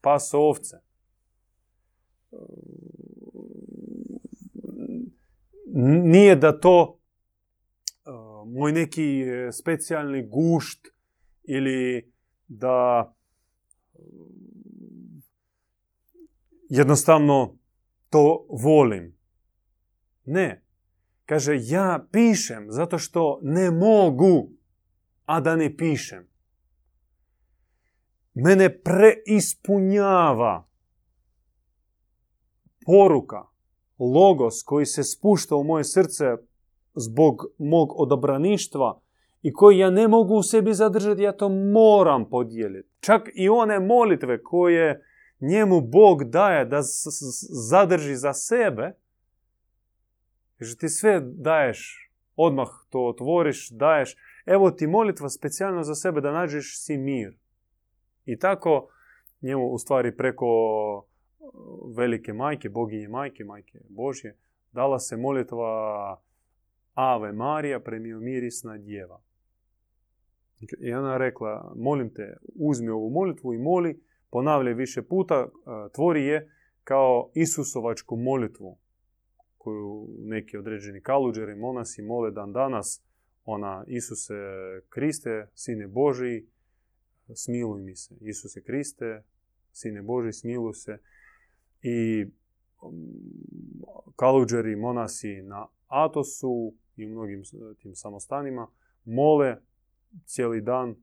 paso 0.00 0.38
ovce. 0.38 0.76
Nije 6.04 6.36
da 6.36 6.60
to 6.60 7.00
moj 8.46 8.72
neki 8.72 9.24
specijalni 9.52 10.28
gušt 10.28 10.86
ili 11.42 12.12
da 12.48 13.10
jednostavno 16.68 17.58
to 18.10 18.46
volim. 18.50 19.18
Ne. 20.24 20.64
Kaže, 21.26 21.56
ja 21.60 22.06
pišem 22.12 22.66
zato 22.68 22.98
što 22.98 23.40
ne 23.42 23.70
mogu, 23.70 24.50
a 25.24 25.40
da 25.40 25.56
ne 25.56 25.76
pišem. 25.76 26.28
Mene 28.34 28.82
preispunjava 28.82 30.68
poruka, 32.86 33.53
logos 33.98 34.62
koji 34.62 34.86
se 34.86 35.02
spušta 35.02 35.56
u 35.56 35.64
moje 35.64 35.84
srce 35.84 36.24
zbog 36.94 37.46
mog 37.58 38.00
odabraništva 38.00 39.00
i 39.42 39.52
koji 39.52 39.78
ja 39.78 39.90
ne 39.90 40.08
mogu 40.08 40.34
u 40.34 40.42
sebi 40.42 40.74
zadržati, 40.74 41.22
ja 41.22 41.32
to 41.32 41.48
moram 41.48 42.28
podijeliti. 42.28 42.88
Čak 43.00 43.28
i 43.34 43.48
one 43.48 43.80
molitve 43.80 44.42
koje 44.42 45.04
njemu 45.40 45.80
Bog 45.80 46.24
daje 46.24 46.64
da 46.64 46.78
zadrži 47.70 48.16
za 48.16 48.32
sebe, 48.32 48.92
že 50.60 50.76
ti 50.76 50.88
sve 50.88 51.20
daješ, 51.24 52.10
odmah 52.36 52.68
to 52.90 53.06
otvoriš, 53.06 53.70
daješ, 53.70 54.16
evo 54.46 54.70
ti 54.70 54.86
molitva 54.86 55.28
specijalno 55.28 55.82
za 55.82 55.94
sebe 55.94 56.20
da 56.20 56.32
nađeš 56.32 56.84
si 56.84 56.96
mir. 56.96 57.38
I 58.24 58.38
tako 58.38 58.88
njemu 59.40 59.68
u 59.70 59.78
stvari 59.78 60.16
preko 60.16 60.46
velike 61.96 62.32
majke, 62.32 62.68
boginje 62.68 63.08
majke, 63.08 63.44
majke 63.44 63.80
Božje, 63.88 64.36
dala 64.72 64.98
se 64.98 65.16
molitva 65.16 66.20
Ave 66.94 67.32
Marija, 67.32 67.80
premio 67.80 68.20
mirisna 68.20 68.78
djeva. 68.78 69.20
I 70.80 70.92
ona 70.92 71.16
rekla, 71.16 71.72
molim 71.76 72.14
te, 72.14 72.36
uzmi 72.54 72.88
ovu 72.88 73.10
molitvu 73.10 73.54
i 73.54 73.58
moli, 73.58 74.00
ponavljaj 74.30 74.74
više 74.74 75.02
puta, 75.02 75.48
tvori 75.94 76.24
je 76.24 76.50
kao 76.84 77.30
Isusovačku 77.34 78.16
molitvu 78.16 78.78
koju 79.58 80.08
neki 80.18 80.56
određeni 80.56 81.00
kaluđeri, 81.00 81.54
monasi 81.54 82.02
mole 82.02 82.30
dan 82.30 82.52
danas, 82.52 83.02
ona 83.44 83.84
Isuse 83.86 84.34
Kriste, 84.88 85.46
Sine 85.54 85.86
Božiji, 85.86 86.46
smiluj 87.34 87.82
mi 87.82 87.96
se. 87.96 88.14
Isuse 88.20 88.62
Kriste, 88.62 89.22
Sine 89.72 90.02
Božiji, 90.02 90.32
smiluj 90.32 90.72
se. 90.72 90.98
I 91.86 92.26
kaluđeri, 94.16 94.76
monasi 94.76 95.42
na 95.42 95.66
Atosu 95.86 96.74
i 96.96 97.06
mnogim 97.06 97.42
tim 97.78 97.94
samostanima 97.94 98.66
mole 99.04 99.56
cijeli 100.24 100.60
dan, 100.60 100.94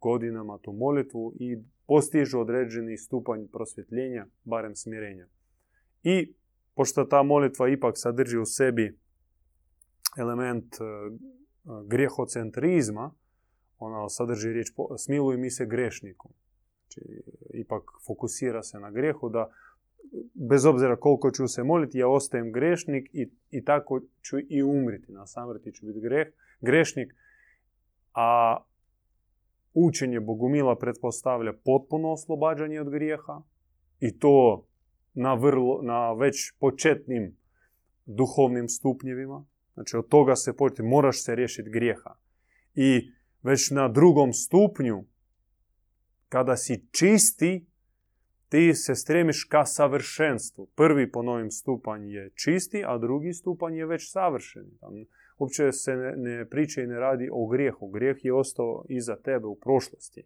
godinama 0.00 0.58
tu 0.58 0.72
molitvu 0.72 1.32
i 1.40 1.58
postižu 1.86 2.40
određeni 2.40 2.96
stupanj 2.96 3.46
prosvjetljenja, 3.52 4.26
barem 4.44 4.76
smirenja. 4.76 5.26
I 6.02 6.34
pošto 6.74 7.04
ta 7.04 7.22
molitva 7.22 7.68
ipak 7.68 7.94
sadrži 7.96 8.38
u 8.38 8.44
sebi 8.44 8.98
element 10.18 10.74
e, 10.74 10.84
grijehocentrizma, 11.86 13.14
ona 13.78 14.08
sadrži 14.08 14.52
riječ 14.52 14.68
smiluj 14.98 15.36
mi 15.36 15.50
se 15.50 15.66
grešnikom. 15.66 16.30
Znači, 16.82 17.22
ipak 17.54 17.82
fokusira 18.06 18.62
se 18.62 18.80
na 18.80 18.90
grijehu 18.90 19.28
da 19.28 19.52
bez 20.34 20.64
obzira 20.64 20.96
koliko 20.96 21.30
ću 21.30 21.48
se 21.48 21.62
moliti, 21.62 21.98
ja 21.98 22.08
ostajem 22.08 22.52
grešnik 22.52 23.10
i, 23.12 23.30
i 23.50 23.64
tako 23.64 24.00
ću 24.22 24.38
i 24.48 24.62
umriti. 24.62 25.12
Na 25.12 25.26
samrti 25.26 25.72
ću 25.72 25.86
biti 25.86 26.00
greh, 26.00 26.26
grešnik, 26.60 27.14
a 28.14 28.56
učenje 29.74 30.20
Bogumila 30.20 30.78
pretpostavlja 30.78 31.52
potpuno 31.64 32.12
oslobađanje 32.12 32.80
od 32.80 32.90
grijeha 32.90 33.42
i 34.00 34.18
to 34.18 34.66
na, 35.14 35.34
vrlo, 35.34 35.82
na 35.82 36.12
već 36.12 36.52
početnim 36.60 37.36
duhovnim 38.06 38.68
stupnjevima. 38.68 39.46
Znači 39.74 39.96
od 39.96 40.08
toga 40.08 40.36
se 40.36 40.56
početi, 40.56 40.82
moraš 40.82 41.22
se 41.22 41.34
riješiti 41.34 41.70
grijeha. 41.70 42.14
I 42.74 43.10
već 43.42 43.70
na 43.70 43.88
drugom 43.88 44.32
stupnju, 44.32 45.04
kada 46.28 46.56
si 46.56 46.86
čisti, 46.90 47.66
ti 48.48 48.74
se 48.74 48.94
stremiš 48.94 49.44
ka 49.44 49.64
savršenstvu. 49.64 50.66
Prvi 50.74 51.12
po 51.12 51.22
novim 51.22 51.50
stupanj 51.50 52.10
je 52.10 52.30
čisti, 52.34 52.84
a 52.86 52.98
drugi 52.98 53.32
stupanj 53.32 53.76
je 53.76 53.86
već 53.86 54.12
savršen. 54.12 54.64
Uopće 55.38 55.72
se 55.72 55.96
ne, 55.96 56.14
ne 56.16 56.48
priča 56.48 56.82
i 56.82 56.86
ne 56.86 56.98
radi 56.98 57.28
o 57.32 57.46
grijehu. 57.46 57.88
Grijeh 57.88 58.24
je 58.24 58.34
ostao 58.34 58.84
iza 58.88 59.16
tebe 59.16 59.46
u 59.46 59.56
prošlosti. 59.56 60.22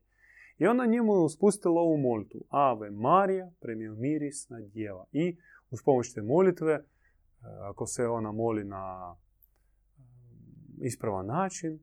I 0.59 0.67
ona 0.67 0.87
njemu 0.87 1.29
spustila 1.29 1.81
ovu 1.81 1.97
molitvu. 1.99 2.41
Ave 2.49 2.91
Marija, 2.91 3.51
premio 3.61 3.95
mirisna 3.95 4.61
djeva. 4.61 5.05
I 5.13 5.37
uz 5.71 5.83
pomoć 5.85 6.15
te 6.15 6.23
molitve, 6.23 6.73
e, 6.73 6.83
ako 7.63 7.87
se 7.87 8.07
ona 8.07 8.33
moli 8.33 8.65
na 8.65 9.17
e, 9.17 10.03
ispravan 10.87 11.27
način, 11.27 11.79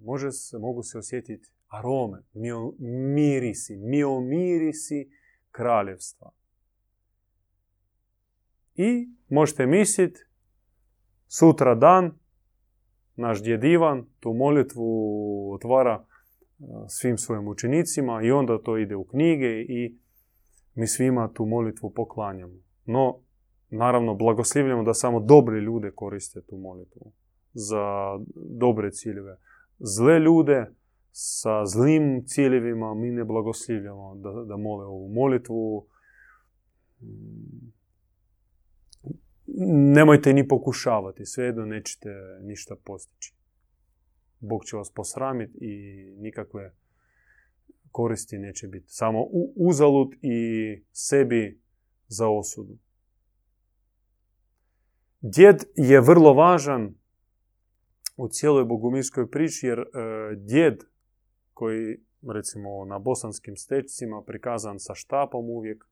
može 0.00 0.30
se, 0.32 0.58
mogu 0.58 0.82
se 0.82 0.98
osjetiti 0.98 1.50
arome, 1.68 2.22
mio, 2.32 2.72
mirisi, 3.14 3.76
mio 3.76 4.20
mirisi 4.20 5.10
kraljevstva. 5.50 6.30
I 8.74 9.08
možete 9.28 9.66
misliti, 9.66 10.20
sutra 11.28 11.74
dan, 11.74 12.12
naš 13.16 13.42
djed 13.42 13.64
Ivan 13.64 14.06
tu 14.20 14.32
molitvu 14.32 14.84
otvara 15.52 16.04
svim 16.88 17.18
svojim 17.18 17.48
učenicima 17.48 18.22
i 18.22 18.30
onda 18.30 18.62
to 18.62 18.78
ide 18.78 18.96
u 18.96 19.04
knjige 19.04 19.62
i 19.68 19.98
mi 20.74 20.86
svima 20.86 21.30
tu 21.34 21.46
molitvu 21.46 21.90
poklanjamo. 21.90 22.54
No, 22.84 23.20
naravno, 23.70 24.14
blagoslivljamo 24.14 24.82
da 24.82 24.94
samo 24.94 25.20
dobre 25.20 25.60
ljude 25.60 25.90
koriste 25.94 26.40
tu 26.40 26.56
molitvu 26.56 27.12
za 27.52 27.84
dobre 28.34 28.90
ciljeve. 28.90 29.38
Zle 29.78 30.18
ljude 30.18 30.70
sa 31.20 31.66
zlim 31.66 32.24
ciljevima 32.26 32.94
mi 32.94 33.10
ne 33.10 33.24
blagoslivljamo 33.24 34.14
da, 34.14 34.30
da 34.44 34.56
mole 34.56 34.86
ovu 34.86 35.08
molitvu. 35.08 35.86
Nemojte 39.94 40.32
ni 40.32 40.48
pokušavati, 40.48 41.26
svejedno 41.26 41.64
nećete 41.66 42.08
ništa 42.42 42.76
postići. 42.84 43.34
Bog 44.40 44.64
će 44.64 44.76
vas 44.76 44.92
posramiti 44.94 45.58
i 45.60 46.04
nikakve 46.16 46.74
koristi 47.90 48.38
neće 48.38 48.68
biti. 48.68 48.86
Samo 48.88 49.24
uzalud 49.56 50.14
i 50.22 50.38
sebi 50.92 51.60
za 52.06 52.28
osudu. 52.28 52.78
Djed 55.20 55.64
je 55.74 56.00
vrlo 56.00 56.34
važan 56.34 56.94
u 58.16 58.28
cijeloj 58.28 58.64
bogumilskoj 58.64 59.30
priči 59.30 59.66
jer 59.66 59.78
e, 59.78 59.84
djed 60.36 60.84
koji 61.58 61.98
recimo 62.28 62.84
na 62.84 62.98
bosanskim 62.98 63.56
stečcima 63.56 64.22
prikazan 64.26 64.78
sa 64.78 64.94
štapom 64.94 65.50
uvijek, 65.50 65.84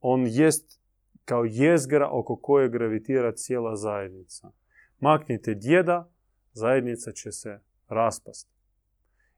on 0.00 0.26
jest 0.26 0.80
kao 1.24 1.44
jezgra 1.44 2.08
oko 2.10 2.36
koje 2.36 2.68
gravitira 2.68 3.32
cijela 3.32 3.76
zajednica. 3.76 4.50
Maknite 4.98 5.54
djeda, 5.54 6.10
zajednica 6.52 7.12
će 7.12 7.32
se 7.32 7.60
raspast. 7.88 8.48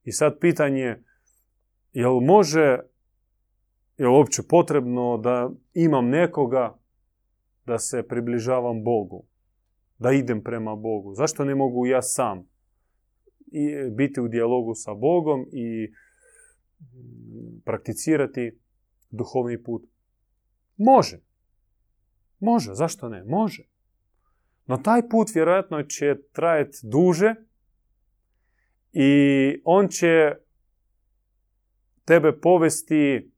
I 0.04 0.12
sad 0.12 0.38
pitanje, 0.40 1.02
jel 1.92 2.20
može, 2.20 2.78
je 3.98 4.08
uopće 4.08 4.42
potrebno 4.48 5.16
da 5.16 5.50
imam 5.74 6.08
nekoga 6.08 6.78
da 7.66 7.78
se 7.78 8.02
približavam 8.08 8.84
Bogu, 8.84 9.24
da 9.98 10.12
idem 10.12 10.42
prema 10.42 10.76
Bogu? 10.76 11.14
Zašto 11.14 11.44
ne 11.44 11.54
mogu 11.54 11.86
ja 11.86 12.02
sam 12.02 12.51
i 13.52 13.90
biti 13.90 14.20
u 14.20 14.28
dijalogu 14.28 14.74
sa 14.74 14.94
Bogom 14.94 15.46
i 15.52 15.92
prakticirati 17.64 18.58
duhovni 19.10 19.62
put? 19.62 19.82
Može. 20.76 21.20
Može, 22.40 22.74
zašto 22.74 23.08
ne? 23.08 23.24
Može. 23.24 23.68
No 24.66 24.76
taj 24.76 25.08
put 25.08 25.28
vjerojatno 25.34 25.82
će 25.82 26.16
trajati 26.32 26.78
duže 26.82 27.34
i 28.92 29.12
on 29.64 29.88
će 29.88 30.34
tebe 32.04 32.40
povesti 32.40 33.32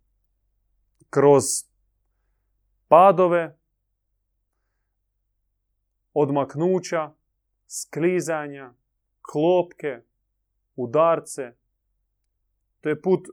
kroz 1.10 1.44
padove, 2.88 3.58
odmaknuća, 6.12 7.12
sklizanja, 7.66 8.74
klopke, 9.32 10.02
udarce. 10.76 11.52
To 12.80 12.88
je 12.88 13.02
put 13.02 13.28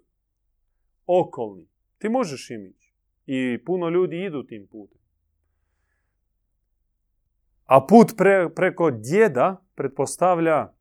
okolni. 1.06 1.68
Ti 1.98 2.10
možeš 2.10 2.50
im 2.50 2.66
ići. 2.66 2.94
I 3.26 3.64
puno 3.66 3.90
ljudi 3.90 4.24
idu 4.24 4.44
tim 4.44 4.68
putem. 4.68 5.02
A 7.66 7.86
put 7.88 8.08
preko 8.56 8.92
djeda 8.92 9.64
pretpostavlja 9.76 10.74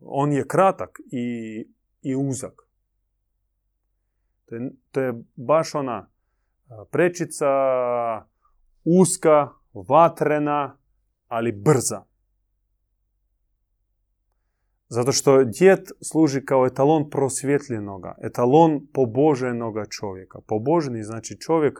on 0.00 0.32
je 0.32 0.48
kratak 0.48 1.00
i, 1.12 1.66
i 2.02 2.16
uzak. 2.16 2.68
To 4.46 4.54
je, 4.54 4.70
to 4.90 5.00
je 5.00 5.14
baš 5.36 5.74
ona 5.74 6.10
prečica 6.90 7.46
uska, 8.84 9.48
vatrena, 9.88 10.76
ali 11.28 11.52
brza. 11.52 12.04
Zato 14.92 15.12
što 15.12 15.44
djet 15.44 15.92
služi 16.00 16.44
kao 16.44 16.66
etalon 16.66 17.10
prosvjetljenoga, 17.10 18.14
etalon 18.22 18.86
poboženoga 18.92 19.84
čovjeka. 19.86 20.40
Poboženi 20.46 21.02
znači 21.02 21.40
čovjek 21.40 21.78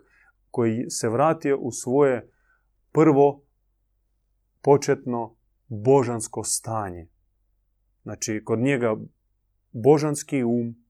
koji 0.51 0.91
se 0.91 1.09
vratio 1.09 1.59
u 1.59 1.73
svoje 1.73 2.31
prvo 2.93 3.43
početno 4.63 5.37
božansko 5.69 6.45
stanje. 6.45 7.09
Znači, 8.03 8.43
kod 8.45 8.59
njega 8.59 8.97
božanski 9.73 10.45
um, 10.45 10.85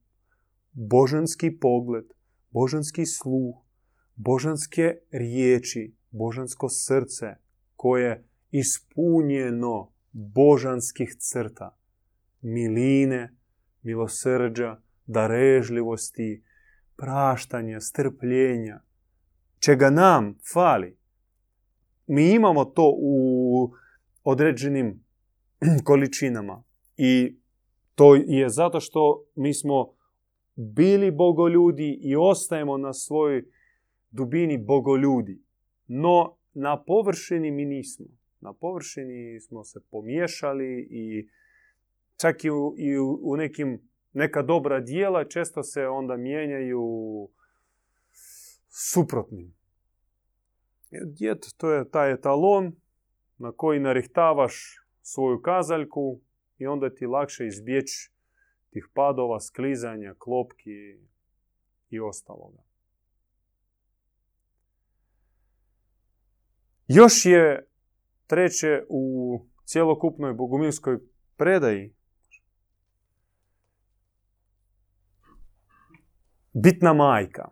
božanski 0.73 1.59
pogled, 1.59 2.05
božanski 2.51 3.07
sluh, 3.07 3.57
božanske 4.17 4.95
riječi, 5.11 5.95
božansko 6.11 6.69
srce 6.69 7.27
koje 7.77 8.29
ispunjeno 8.51 9.93
božanskih 10.13 11.17
crta, 11.19 11.80
miline, 12.41 13.37
milosrđa, 13.83 14.81
darežljivosti, 15.07 16.43
praštanja, 16.97 17.81
strpljenja, 17.81 18.81
čega 19.59 19.91
nam 19.91 20.39
fali. 20.53 20.99
Mi 22.07 22.31
imamo 22.31 22.65
to 22.65 22.95
u 22.99 23.71
određenim 24.25 25.05
količinama 25.85 26.65
i 26.97 27.41
to 27.95 28.15
je 28.15 28.49
zato 28.49 28.81
što 28.81 29.25
mi 29.35 29.55
smo 29.55 29.95
bili 30.57 31.11
bogoljudi 31.11 31.99
i 32.03 32.17
ostajemo 32.17 32.77
na 32.77 32.93
svojoj 32.93 33.45
dubini 34.11 34.59
bogoljudi. 34.59 35.43
No, 35.87 36.37
na 36.55 36.83
površini 36.85 37.51
mi 37.51 37.65
nismo. 37.65 38.07
Na 38.41 38.53
površini 38.53 39.41
smo 39.41 39.65
se 39.65 39.81
pomiješali 39.91 40.89
i 40.91 41.29
čak 42.21 42.45
i 42.45 42.51
u, 42.51 42.75
i 42.77 42.99
u 43.23 43.37
nekim 43.37 43.91
neka 44.13 44.43
dobra 44.43 44.81
dijela 44.81 45.25
često 45.25 45.63
se 45.63 45.87
onda 45.87 46.17
mijenjaju 46.17 46.83
suprotnim. 48.69 49.55
Djet, 50.91 51.47
to 51.57 51.73
je 51.73 51.91
taj 51.91 52.13
etalon 52.13 52.77
na 53.39 53.53
koji 53.53 53.81
narihtavaš 53.81 54.77
svoju 55.03 55.43
kazaljku 55.43 56.21
i 56.59 56.67
onda 56.67 56.95
ti 56.95 57.07
lakše 57.07 57.47
izbjeći 57.47 58.13
tih 58.71 58.89
padova, 58.95 59.41
sklizanja, 59.41 60.15
klopki 60.19 60.71
i 61.91 62.01
ostaloga. 62.01 62.63
Još 66.89 67.27
je 67.27 67.69
treće 68.27 68.85
u 68.89 69.47
cjelokupnoj 69.65 70.33
bogumilskoj 70.35 70.99
predaji 71.37 71.95
bitna 76.53 76.93
majka. 76.93 77.49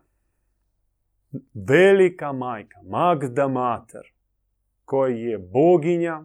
Velika 1.55 2.33
majka, 2.33 2.81
Magda 2.83 3.49
Mater, 3.49 4.13
koji 4.85 5.21
je 5.21 5.39
boginja, 5.39 6.25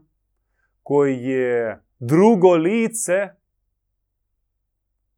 koji 0.84 1.24
je 1.24 1.82
drugo 2.00 2.56
lice 2.56 3.30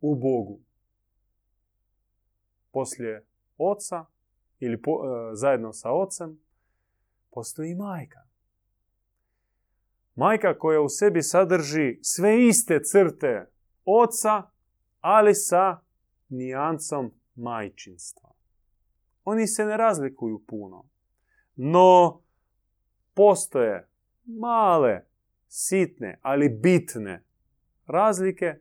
u 0.02 0.16
Bogu. 0.16 0.60
Poslije 2.72 3.26
oca 3.58 4.06
ili 4.60 4.82
po, 4.82 4.92
e, 4.92 5.36
zajedno 5.36 5.74
sa 5.74 5.92
ocem 5.92 6.40
postoji 7.32 7.76
majka. 7.76 8.20
Majka 10.16 10.60
koja 10.60 10.82
u 10.82 10.90
sebi 10.90 11.22
sadrži 11.22 12.00
sve 12.02 12.48
iste 12.48 12.80
crte 12.84 13.52
oca, 13.86 14.44
ali 15.02 15.36
sa 15.36 15.80
nijancom 16.30 17.12
majčinstva. 17.36 18.30
Oni 19.24 19.48
se 19.48 19.66
ne 19.66 19.78
razlikuju 19.78 20.44
puno, 20.48 20.90
no 21.56 22.22
postoje 23.14 23.88
male 24.26 25.06
sitne, 25.48 26.20
ali 26.22 26.50
bitne 26.50 27.24
razlike 27.86 28.60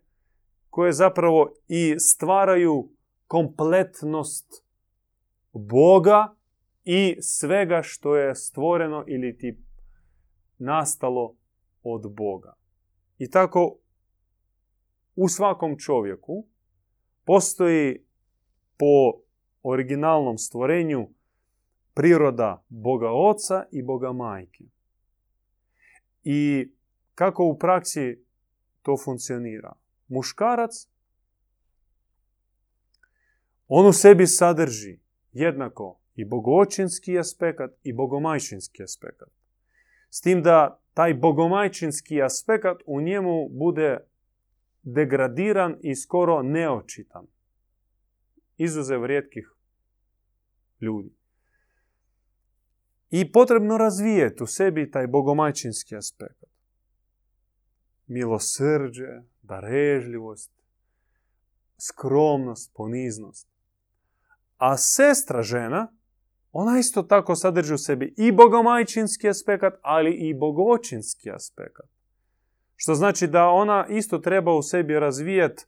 koje 0.70 0.93
zapravo 0.93 1.55
i 1.68 1.99
stvaraju 1.99 2.91
kompletnost 3.27 4.64
Boga 5.53 6.35
i 6.85 7.16
svega 7.20 7.81
što 7.83 8.16
je 8.16 8.35
stvoreno 8.35 9.05
ili 9.07 9.39
ti 9.39 9.59
nastalo 10.59 11.37
od 11.83 12.14
Boga. 12.14 12.55
I 13.18 13.31
tako 13.31 13.79
u 15.16 15.29
svakom 15.29 15.79
čovjeku 15.79 16.47
postoji 17.25 18.04
po 18.77 19.20
originalnom 19.62 20.39
stvorenju 20.39 21.09
priroda 21.95 22.64
Boga 22.68 23.11
Oca 23.12 23.64
i 23.70 23.83
Boga 23.83 24.12
Majke. 24.12 24.64
I 26.25 26.70
kako 27.14 27.45
u 27.45 27.59
praksi 27.59 28.25
to 28.83 28.97
funkcionira? 29.05 29.72
Muškarac, 30.09 30.89
on 33.68 33.87
u 33.87 33.93
sebi 33.93 34.27
sadrži 34.27 34.99
jednako 35.33 36.01
i 36.16 36.25
bogočinski 36.25 37.18
aspekt 37.18 37.75
i 37.83 37.93
bogomajčinski 37.93 38.83
aspekt. 38.83 39.22
S 40.11 40.20
tim 40.20 40.43
da 40.43 40.81
taj 40.95 41.14
bogomajčinski 41.14 42.22
aspekt 42.22 42.83
u 42.87 43.01
njemu 43.01 43.49
bude 43.49 43.99
degradiran 44.83 45.77
i 45.81 45.95
skoro 45.95 46.43
neočitan. 46.43 47.27
Izuzev 48.57 49.05
rijetkih 49.05 49.51
ljudi. 50.81 51.15
I 53.11 53.33
potrebno 53.33 53.79
razvijeti 53.79 54.43
u 54.43 54.47
sebi 54.47 54.91
taj 54.91 55.07
bogomajčinski 55.07 55.97
aspekt 55.97 56.45
milosrđe, 58.07 59.23
darežljivost, 59.43 60.53
skromnost, 61.79 62.73
poniznost. 62.75 63.49
A 64.57 64.77
sestra 64.77 65.43
žena, 65.43 65.93
ona 66.53 66.79
isto 66.79 67.03
tako 67.03 67.35
sadrži 67.35 67.75
u 67.75 67.79
sebi 67.79 68.15
i 68.17 68.33
bogomajčinski 68.33 69.29
aspekt, 69.29 69.65
ali 69.83 70.11
i 70.11 70.35
bogočinski 70.35 71.31
aspekt. 71.31 71.81
Što 72.77 72.95
znači 72.95 73.27
da 73.27 73.49
ona 73.49 73.87
isto 73.89 74.19
treba 74.19 74.55
u 74.55 74.63
sebi 74.63 75.01
razvijati 75.01 75.65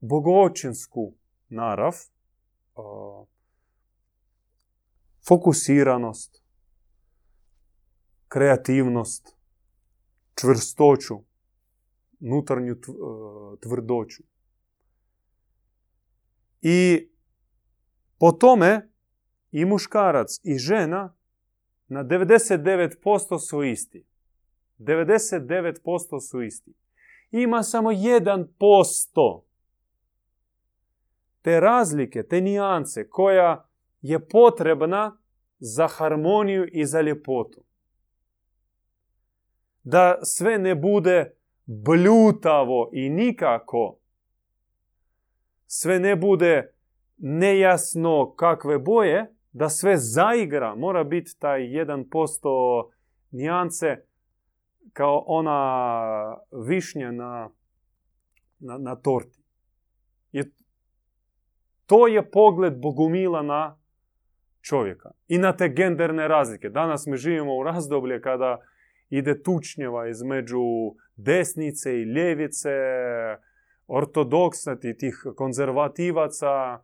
bogočinsku 0.00 1.14
narav, 1.50 1.94
fokusiranost, 5.28 6.42
kreativnost, 8.28 9.36
čvrstoću, 10.40 11.18
nutarnju 12.20 12.72
e, 12.72 12.76
tvrdoću. 13.60 14.22
I 16.60 17.08
po 18.18 18.32
tome 18.32 18.90
i 19.50 19.64
muškarac 19.64 20.40
i 20.42 20.58
žena 20.58 21.16
na 21.88 22.04
99% 22.04 23.38
su 23.38 23.62
isti. 23.62 24.06
99% 24.78 26.20
su 26.30 26.42
isti. 26.42 26.74
Ima 27.30 27.62
samo 27.62 27.90
1% 27.90 29.42
te 31.42 31.60
razlike, 31.60 32.22
te 32.22 32.40
nijance 32.40 33.08
koja 33.08 33.68
je 34.00 34.28
potrebna 34.28 35.16
za 35.58 35.86
harmoniju 35.86 36.66
i 36.72 36.86
za 36.86 37.00
ljepotu. 37.00 37.64
Da 39.82 40.18
sve 40.22 40.58
ne 40.58 40.74
bude 40.74 41.34
bljutavo 41.66 42.90
i 42.92 43.10
nikako 43.10 43.96
sve 45.66 45.98
ne 46.00 46.16
bude 46.16 46.74
nejasno 47.16 48.34
kakve 48.36 48.78
boje, 48.78 49.34
da 49.52 49.68
sve 49.68 49.96
zaigra, 49.96 50.74
mora 50.74 51.04
biti 51.04 51.38
taj 51.38 51.60
1% 51.60 52.90
nijance 53.30 53.96
kao 54.92 55.24
ona 55.26 56.36
višnja 56.66 57.12
na, 57.12 57.50
na, 58.58 58.78
na 58.78 58.96
torti. 58.96 59.42
I 60.32 60.42
to 61.90 62.06
je 62.06 62.30
pogled 62.30 62.80
Bogumila 62.80 63.42
na 63.42 63.78
čovjeka. 64.62 65.10
I 65.28 65.38
na 65.38 65.56
te 65.56 65.68
genderne 65.68 66.28
razlike. 66.28 66.68
Danas 66.68 67.06
mi 67.06 67.16
živimo 67.16 67.56
u 67.56 67.62
razdoblje 67.62 68.20
kada 68.20 68.58
ide 69.08 69.42
tučnjeva 69.42 70.08
između 70.08 70.60
desnice 71.16 72.00
i 72.00 72.04
ljevice, 72.04 72.70
ortodoksnati 73.86 74.96
tih 74.98 75.26
konzervativaca 75.36 76.74
uh, 76.74 76.80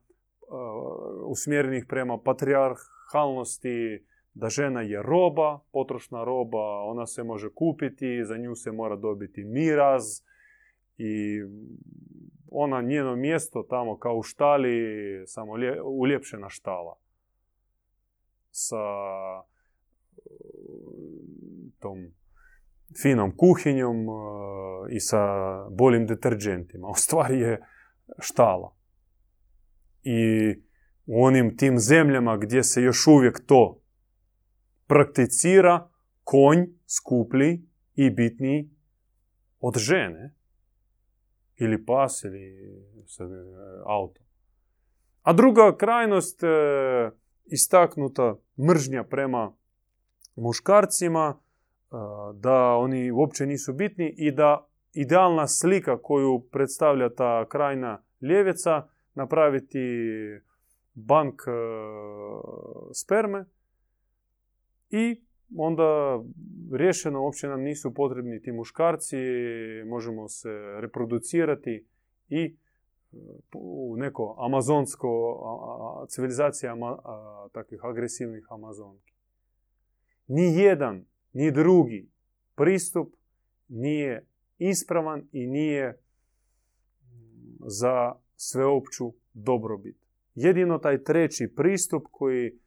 usmjerenih 1.31 1.85
prema 1.89 2.19
patriarhalnosti, 2.19 4.05
da 4.35 4.49
žena 4.49 4.83
je 4.83 5.03
roba, 5.03 5.59
potrošna 5.73 6.25
roba, 6.25 6.83
ona 6.83 7.07
se 7.07 7.25
može 7.25 7.49
kupiti, 7.55 8.25
za 8.25 8.37
nju 8.37 8.55
se 8.55 8.73
mora 8.73 8.97
dobiti 8.97 9.45
miraz 9.45 10.03
i 10.99 11.41
ona 12.51 12.83
njeno 12.83 13.17
mjesto 13.17 13.63
tamo 13.63 13.99
kao 13.99 14.17
u 14.17 14.23
štali, 14.23 14.73
samo 15.27 15.53
uljepšena 15.85 16.49
štala 16.49 16.97
sa 18.51 18.77
tom 21.79 21.99
finom 23.03 23.37
kuhinjom 23.37 23.97
e, 23.97 24.11
i 24.91 25.01
sa 25.01 25.23
boljim 25.71 26.07
deterđentima. 26.07 26.89
U 26.95 26.95
stvari 26.95 27.41
je 27.41 27.61
štala. 28.19 28.77
I 30.03 30.51
u 31.07 31.25
onim 31.25 31.57
tim 31.57 31.79
zemljama 31.79 32.37
gdje 32.37 32.63
se 32.63 32.83
još 32.83 33.07
uvijek 33.07 33.47
to 33.47 33.83
prakticira, 34.87 35.89
konj 36.25 36.67
skuplji 36.87 37.63
i 37.95 38.11
bitniji 38.11 38.71
od 39.61 39.79
žene. 39.79 40.36
Ili 41.57 41.85
pas, 41.85 42.25
ili 42.25 42.75
auto. 43.87 44.21
A 45.23 45.33
druga 45.33 45.77
krajnost 45.77 46.43
e, 46.43 46.47
istaknuta 47.45 48.37
mržnja 48.59 49.05
prema 49.05 49.53
muškarcima, 50.37 51.41
da 52.35 52.75
oni 52.77 53.11
uopće 53.11 53.47
nisu 53.47 53.73
bitni 53.73 54.15
i 54.17 54.33
da 54.33 54.69
idealna 54.93 55.47
slika 55.47 56.03
koju 56.03 56.41
predstavlja 56.53 57.09
ta 57.15 57.49
krajna 57.49 58.03
ljevica 58.21 58.89
napraviti 59.15 59.79
bank 60.95 61.43
e, 61.47 61.51
sperme 62.95 63.45
i 64.91 65.26
onda 65.57 66.21
rješeno 66.73 67.23
uopće 67.23 67.49
nam 67.49 67.61
nisu 67.61 67.95
potrebni 67.95 68.43
ti 68.43 68.53
muškarci, 68.53 69.17
možemo 69.87 70.29
se 70.29 70.51
reproducirati 70.81 71.87
i 72.29 72.57
u 73.55 73.97
neko 73.97 74.37
amazonsko 74.39 75.09
civilizacija 76.09 76.77
takvih 77.53 77.81
agresivnih 77.85 78.47
amazonki. 78.51 79.13
Ni 80.27 80.59
jedan, 80.59 81.05
ni 81.33 81.51
drugi 81.53 82.09
pristup 82.55 83.15
nije 83.69 84.27
ispravan 84.59 85.29
i 85.33 85.47
nije 85.47 86.01
za 87.67 88.13
sveopću 88.37 89.13
dobrobit. 89.33 89.97
Jedino 90.35 90.79
taj 90.79 91.03
treći 91.03 91.53
pristup 91.57 92.03
koji 92.11 92.59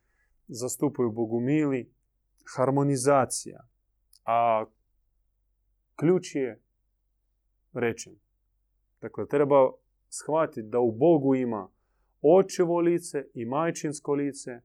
zastupaju 0.47 1.11
bogumili, 1.11 1.91
harmonizacija. 2.55 3.59
A 4.25 4.65
ključ 5.95 6.35
je 6.35 6.61
rečen. 7.73 8.13
Dakle, 9.01 9.27
treba 9.27 9.71
shvatiti 10.09 10.67
da 10.67 10.79
u 10.79 10.91
Bogu 10.91 11.35
ima 11.35 11.69
očevo 12.21 12.79
lice 12.79 13.25
i 13.33 13.45
majčinsko 13.45 14.13
lice 14.13 14.61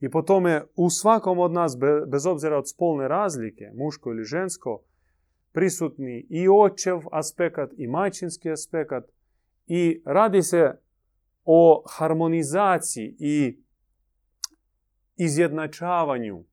i 0.00 0.10
po 0.10 0.22
tome 0.22 0.64
u 0.76 0.90
svakom 0.90 1.38
od 1.38 1.52
nas, 1.52 1.76
bez 2.06 2.26
obzira 2.26 2.58
od 2.58 2.68
spolne 2.68 3.08
razlike, 3.08 3.64
muško 3.74 4.10
ili 4.10 4.24
žensko, 4.24 4.82
prisutni 5.52 6.26
i 6.30 6.48
očev 6.48 7.00
aspekt 7.12 7.72
i 7.76 7.86
majčinski 7.86 8.50
aspekt 8.50 9.10
i 9.66 10.02
radi 10.04 10.42
se 10.42 10.78
o 11.44 11.84
harmonizaciji 11.88 13.16
i 13.18 13.58
izjednačavanju 15.16 16.44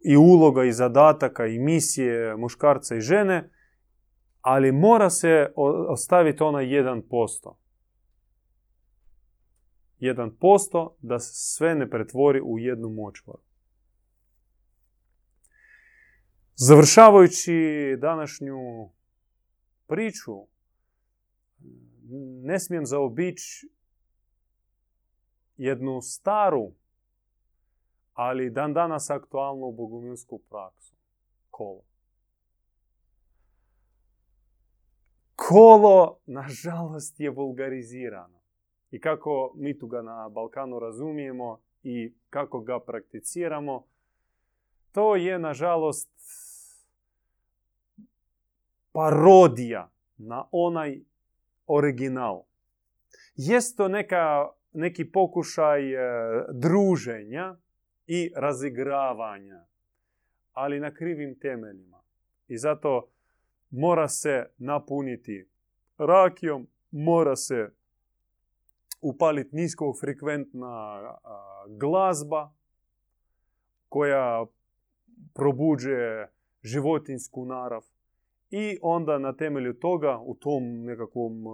i 0.00 0.16
uloga 0.16 0.64
i 0.64 0.72
zadataka 0.72 1.46
i 1.46 1.58
misije 1.58 2.36
muškarca 2.36 2.96
i 2.96 3.00
žene 3.00 3.50
ali 4.40 4.72
mora 4.72 5.10
se 5.10 5.52
ostaviti 5.88 6.42
onaj 6.42 6.64
1%. 6.64 7.54
1% 10.00 10.92
da 11.00 11.18
se 11.18 11.32
sve 11.34 11.74
ne 11.74 11.90
pretvori 11.90 12.40
u 12.44 12.58
jednu 12.58 12.88
močvaru. 12.88 13.42
Završavajući 16.54 17.52
današnju 17.98 18.58
priču, 19.86 20.32
ne 22.42 22.60
smijem 22.60 22.86
zaobići 22.86 23.68
jednu 25.56 26.00
staru, 26.02 26.72
ali 28.14 28.50
dan 28.50 28.74
danas 28.74 29.10
aktualnu 29.10 29.72
boguminsku 29.72 30.38
praksu. 30.48 30.94
Kolo. 31.50 31.82
kolo, 35.48 36.18
nažalost, 36.26 37.20
je 37.20 37.30
vulgarizirano. 37.30 38.40
I 38.90 39.00
kako 39.00 39.52
mi 39.56 39.78
tu 39.78 39.86
ga 39.86 40.02
na 40.02 40.28
Balkanu 40.28 40.78
razumijemo 40.78 41.60
i 41.82 42.14
kako 42.30 42.60
ga 42.60 42.80
prakticiramo, 42.80 43.84
to 44.92 45.16
je, 45.16 45.38
nažalost, 45.38 46.10
parodija 48.92 49.90
na 50.16 50.48
onaj 50.50 51.00
original. 51.66 52.44
Jest 53.36 53.76
to 53.76 53.88
neka, 53.88 54.48
neki 54.72 55.10
pokušaj 55.12 55.94
e, 55.94 55.98
druženja 56.52 57.56
i 58.06 58.32
razigravanja, 58.36 59.64
ali 60.52 60.80
na 60.80 60.94
krivim 60.94 61.38
temeljima. 61.38 62.02
I 62.48 62.58
zato 62.58 63.08
mora 63.70 64.08
se 64.08 64.46
napuniti 64.58 65.48
rakijom, 65.98 66.66
mora 66.90 67.36
se 67.36 67.70
upaliti 69.00 69.56
niskofrekventna 69.56 71.00
glazba 71.68 72.52
koja 73.88 74.46
probuđuje 75.34 76.32
životinsku 76.62 77.44
narav 77.44 77.84
i 78.50 78.78
onda 78.82 79.18
na 79.18 79.36
temelju 79.36 79.74
toga 79.74 80.18
u 80.18 80.34
tom 80.34 80.84
nekakvom 80.84 81.44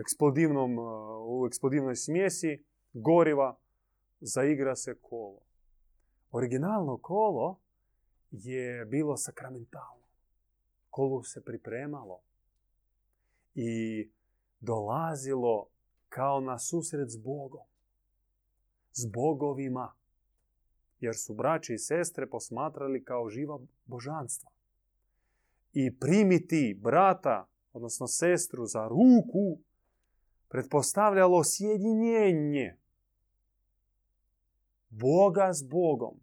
eksplodivnom, 0.00 0.78
u 1.28 1.46
eksplodivnoj 1.46 1.96
smjesi 1.96 2.64
goriva 2.92 3.56
zaigra 4.20 4.76
se 4.76 4.94
kolo. 5.02 5.40
Originalno 6.30 6.98
kolo 6.98 7.58
je 8.30 8.84
bilo 8.84 9.16
sakramentalno. 9.16 10.06
Kolo 10.90 11.22
se 11.22 11.44
pripremalo 11.44 12.20
i 13.54 14.10
dolazilo 14.60 15.68
kao 16.08 16.40
na 16.40 16.58
susret 16.58 17.10
s 17.10 17.16
Bogom. 17.16 17.66
S 18.92 19.06
bogovima. 19.12 19.92
Jer 21.00 21.16
su 21.16 21.34
braći 21.34 21.74
i 21.74 21.78
sestre 21.78 22.30
posmatrali 22.30 23.04
kao 23.04 23.28
živa 23.28 23.58
božanstva. 23.84 24.50
I 25.72 25.98
primiti 25.98 26.78
brata, 26.82 27.48
odnosno 27.72 28.06
sestru 28.06 28.66
za 28.66 28.88
ruku, 28.88 29.58
pretpostavljalo 30.48 31.44
sjedinjenje 31.44 32.76
Boga 34.90 35.52
s 35.52 35.62
Bogom 35.62 36.20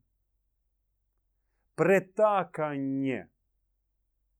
pretakanje 1.76 3.28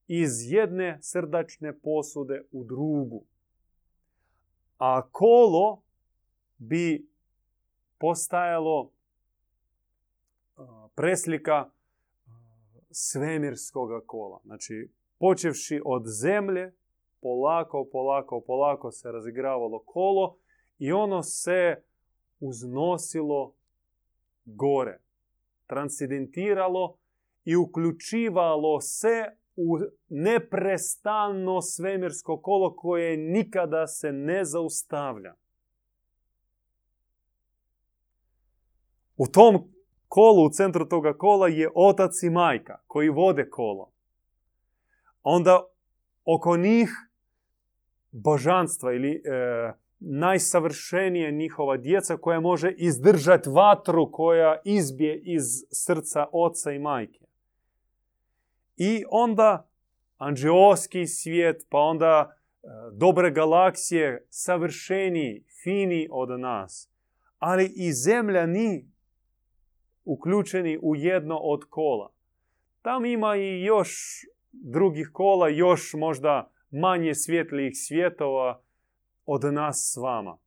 iz 0.08 0.52
jedne 0.52 0.98
srdačne 1.02 1.80
posude 1.80 2.44
u 2.52 2.64
drugu. 2.64 3.24
A 4.78 5.02
kolo 5.12 5.82
bi 6.58 7.08
postajalo 7.98 8.92
preslika 10.96 11.70
svemirskog 12.92 13.90
kola. 14.06 14.40
Znači, 14.46 14.90
počevši 15.20 15.82
od 15.86 16.04
zemlje, 16.06 16.74
polako, 17.22 17.88
polako, 17.92 18.42
polako 18.48 18.92
se 18.92 19.12
razigravalo 19.12 19.80
kolo 19.86 20.38
i 20.80 20.92
ono 20.92 21.24
se 21.24 21.84
uznosilo 22.40 23.54
gore, 24.46 25.00
transidentiralo 25.68 26.98
i 27.46 27.56
uključivalo 27.56 28.82
se 28.82 29.24
u 29.56 29.78
neprestano 30.10 31.62
svemirsko 31.62 32.42
kolo 32.42 32.76
koje 32.76 33.18
nikada 33.18 33.88
se 33.88 34.12
ne 34.12 34.46
zaustavlja. 34.46 35.34
U 39.18 39.28
tom 39.28 39.74
kolu, 40.08 40.46
u 40.46 40.50
centru 40.50 40.86
toga 40.86 41.14
kola 41.18 41.48
je 41.48 41.70
otac 41.76 42.24
i 42.24 42.30
majka 42.30 42.80
koji 42.88 43.10
vode 43.10 43.50
kolo. 43.50 43.92
Onda 45.24 45.64
oko 46.26 46.58
njih 46.58 46.90
božanstva 48.12 48.94
ili 48.94 49.12
e, 49.12 49.22
najsavršenije 50.06 51.32
njihova 51.32 51.78
djeca 51.78 52.18
koja 52.18 52.40
može 52.40 52.72
izdržati 52.78 53.50
vatru 53.50 54.12
koja 54.12 54.62
izbije 54.66 55.22
iz 55.24 55.44
srca 55.72 56.26
oca 56.32 56.72
i 56.72 56.80
majke. 56.80 57.26
I 58.78 59.04
onda 59.10 59.70
anđeoski 60.18 61.08
svijet, 61.08 61.68
pa 61.70 61.78
onda 61.78 62.36
e, 62.64 62.68
dobre 62.94 63.32
galaksije, 63.32 64.26
savršeniji, 64.30 65.44
fini 65.64 66.08
od 66.12 66.40
nas. 66.40 66.90
Ali 67.40 67.72
i 67.76 67.94
zemlja 67.94 68.46
ni 68.46 68.88
uključeni 70.06 70.80
u 70.82 70.96
jedno 70.96 71.38
od 71.38 71.66
kola. 71.70 72.14
Tam 72.82 73.06
ima 73.06 73.36
i 73.36 73.64
još 73.64 74.22
drugih 74.52 75.10
kola, 75.14 75.50
još 75.50 75.94
možda 75.94 76.52
manje 76.72 77.16
svjetlijih 77.16 77.74
svjetova 77.76 78.62
od 79.26 79.54
nas 79.54 79.92
s 79.94 79.98
vama. 79.98 80.38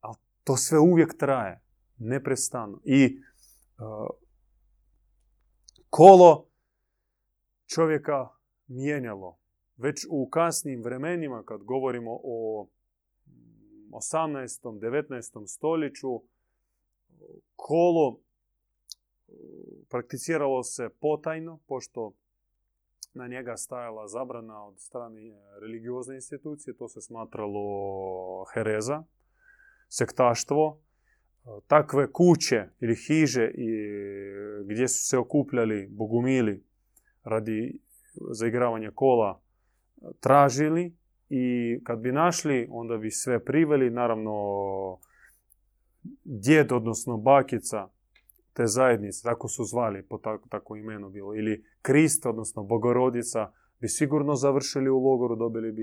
Ali 0.00 0.16
to 0.44 0.56
sve 0.56 0.78
uvijek 0.78 1.18
traje, 1.18 1.60
neprestano. 1.98 2.80
I 2.84 3.18
uh, 3.78 4.06
kolo 5.90 6.46
čovjeka 7.66 8.28
mijenjalo. 8.66 9.38
Već 9.76 10.06
u 10.10 10.28
kasnim 10.30 10.82
vremenima, 10.82 11.42
kad 11.44 11.62
govorimo 11.62 12.20
o 12.24 12.68
18. 13.90 14.78
19. 14.80 15.46
stoljeću, 15.46 16.22
kolo 17.56 18.20
prakticiralo 19.88 20.62
se 20.62 20.88
potajno, 21.00 21.58
pošto 21.66 22.12
na 23.14 23.26
njega 23.28 23.56
stajala 23.56 24.08
zabrana 24.08 24.66
od 24.66 24.80
strane 24.80 25.20
religiozne 25.60 26.14
institucije, 26.14 26.76
to 26.76 26.88
se 26.88 27.00
smatralo 27.00 28.44
hereza, 28.54 29.02
sektaštvo. 29.88 30.80
Takve 31.66 32.12
kuće 32.12 32.68
ili 32.80 32.94
hiže 32.94 33.50
i 33.54 33.68
gdje 34.64 34.88
su 34.88 35.06
se 35.06 35.18
okupljali 35.18 35.88
bogumili 35.90 36.64
radi 37.24 37.78
zaigravanja 38.30 38.90
kola 38.94 39.40
tražili 40.20 40.96
i 41.28 41.78
kad 41.84 41.98
bi 41.98 42.12
našli, 42.12 42.68
onda 42.70 42.96
bi 42.96 43.10
sve 43.10 43.44
priveli. 43.44 43.90
Naravno, 43.90 44.32
djed, 46.24 46.72
odnosno 46.72 47.16
bakica 47.16 47.88
te 48.52 48.66
zajednice, 48.66 49.22
tako 49.22 49.48
su 49.48 49.64
zvali, 49.64 50.02
po 50.02 50.18
tako, 50.18 50.48
tako 50.48 50.76
imeno 50.76 51.08
bilo, 51.10 51.34
ili 51.34 51.64
Krist, 51.82 52.26
odnosno 52.26 52.62
Bogorodica, 52.62 53.52
bi 53.80 53.88
sigurno 53.88 54.34
završili 54.34 54.90
u 54.90 54.98
logoru, 54.98 55.36
dobili 55.36 55.72
bi 55.72 55.82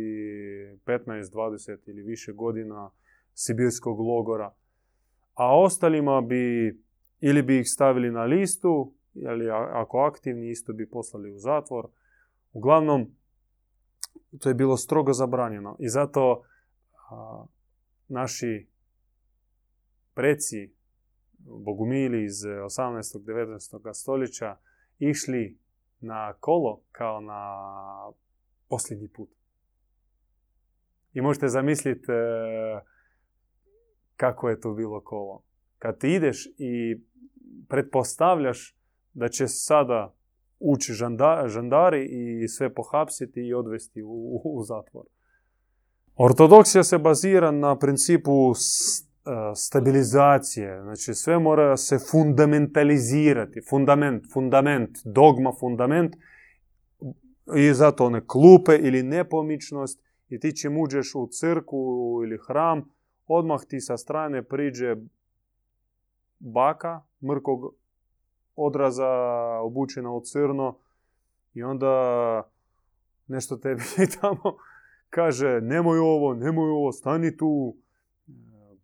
15, 0.86 1.34
20 1.34 1.90
ili 1.90 2.02
više 2.02 2.32
godina 2.34 2.92
sibirskog 3.34 4.00
logora. 4.00 4.54
A 5.34 5.60
ostalima 5.60 6.22
bi, 6.22 6.78
ili 7.20 7.42
bi 7.42 7.60
ih 7.60 7.70
stavili 7.70 8.12
na 8.12 8.24
listu, 8.24 8.94
ili 9.14 9.50
ako 9.52 10.00
aktivni, 10.00 10.50
isto 10.50 10.74
bi 10.74 10.90
poslali 10.90 11.32
u 11.32 11.38
zatvor. 11.38 11.88
Uglavnom, 12.54 13.08
to 14.40 14.50
je 14.50 14.56
bilo 14.56 14.78
strogo 14.78 15.14
zabranjeno. 15.14 15.76
I 15.80 15.90
zato 15.90 16.44
naši 18.08 18.68
preci, 20.14 20.74
bogumili 21.40 22.24
iz 22.24 22.36
18. 22.36 23.20
19. 23.20 23.94
stoljeća 23.94 24.58
išli 25.00 25.58
na 26.00 26.34
kolo 26.34 26.82
kao 26.92 27.22
na 27.22 27.72
posljednji 28.68 29.08
put. 29.08 29.30
I 31.14 31.22
možete 31.22 31.48
zamisliti 31.48 32.12
e, 32.12 32.16
kako 34.16 34.50
je 34.50 34.60
to 34.60 34.74
bilo 34.74 35.02
kolo. 35.02 35.44
Kad 35.78 36.00
ti 36.00 36.14
ideš 36.14 36.48
i 36.58 37.02
pretpostavljaš 37.70 38.78
da 39.14 39.30
će 39.30 39.48
sada 39.48 40.16
ući 40.60 40.94
žandari 41.46 42.08
i 42.12 42.48
sve 42.48 42.74
pohapsiti 42.74 43.42
i 43.42 43.54
odvesti 43.54 44.02
u, 44.02 44.42
u 44.44 44.64
zatvor. 44.64 45.06
Ortodoksija 46.16 46.84
se 46.84 46.98
bazira 46.98 47.52
na 47.52 47.78
principu 47.78 48.54
stabilizacije, 49.56 50.82
znači 50.84 51.14
sve 51.14 51.40
mora 51.40 51.78
se 51.78 51.98
fundamentalizirati, 52.12 53.62
fundament, 53.70 54.24
fundament, 54.34 54.98
dogma, 55.06 55.52
fundament 55.60 56.16
i 57.56 57.74
zato 57.74 58.06
one 58.06 58.22
klupe 58.28 58.76
ili 58.76 59.04
nepomičnost 59.04 60.02
i 60.30 60.40
ti 60.40 60.58
čim 60.58 60.78
uđeš 60.78 61.16
u 61.16 61.28
crku 61.32 62.20
ili 62.24 62.40
hram, 62.48 62.90
odmah 63.28 63.62
ti 63.68 63.80
sa 63.80 63.98
strane 63.98 64.44
priđe 64.44 64.96
baka 66.40 67.02
mrkog 67.30 67.76
odraza 68.56 69.10
obučena 69.62 70.12
u 70.12 70.22
crno 70.22 70.78
i 71.54 71.64
onda 71.64 71.94
nešto 73.28 73.58
tebi 73.58 73.82
tamo 74.22 74.58
kaže 75.10 75.62
nemoj 75.62 76.00
ovo, 76.00 76.34
nemoj 76.34 76.70
ovo, 76.70 76.92
stani 76.92 77.38
tu, 77.38 77.76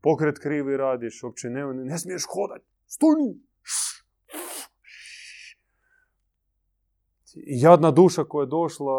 pokret 0.05 0.39
krivi 0.39 0.77
radiš, 0.77 1.23
uopće 1.23 1.49
ne, 1.49 1.73
ne 1.73 1.97
smiješ 1.97 2.23
hodat, 2.33 2.61
stoj 2.87 3.15
Jadna 7.45 7.91
duša 7.91 8.23
koja 8.23 8.43
je 8.43 8.47
došla 8.47 8.95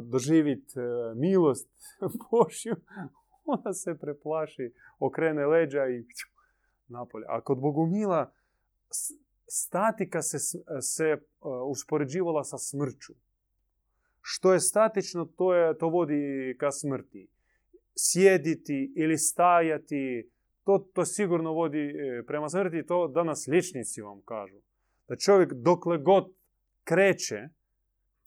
doživit 0.00 0.76
e, 0.76 0.80
milost 1.14 1.70
Božju, 2.30 2.76
ona 3.44 3.72
se 3.72 3.94
preplaši, 4.00 4.72
okrene 4.98 5.46
leđa 5.46 5.86
i 5.86 6.04
napolje. 6.88 7.26
A 7.28 7.40
kod 7.40 7.60
Bogumila 7.60 8.32
statika 9.48 10.22
se, 10.22 10.38
se 10.80 11.04
e, 11.04 11.18
uspoređivala 11.70 12.44
sa 12.44 12.58
smrću. 12.58 13.12
Što 14.20 14.52
je 14.52 14.60
statično, 14.60 15.24
to, 15.24 15.54
je, 15.54 15.78
to 15.78 15.88
vodi 15.88 16.56
ka 16.58 16.70
smrti. 16.70 17.28
Sjediti 17.96 18.92
ili 18.96 19.18
stajati, 19.18 20.30
to, 20.70 20.90
to 20.94 21.04
sigurno 21.04 21.52
vodi 21.52 21.78
e, 21.78 22.22
prema 22.26 22.48
smrti. 22.48 22.86
To 22.86 23.08
danas 23.08 23.46
liječnici 23.46 24.02
vam 24.02 24.20
kažu. 24.24 24.56
Da 25.08 25.16
čovjek 25.16 25.52
dokle 25.52 25.98
god 25.98 26.32
kreće, 26.84 27.48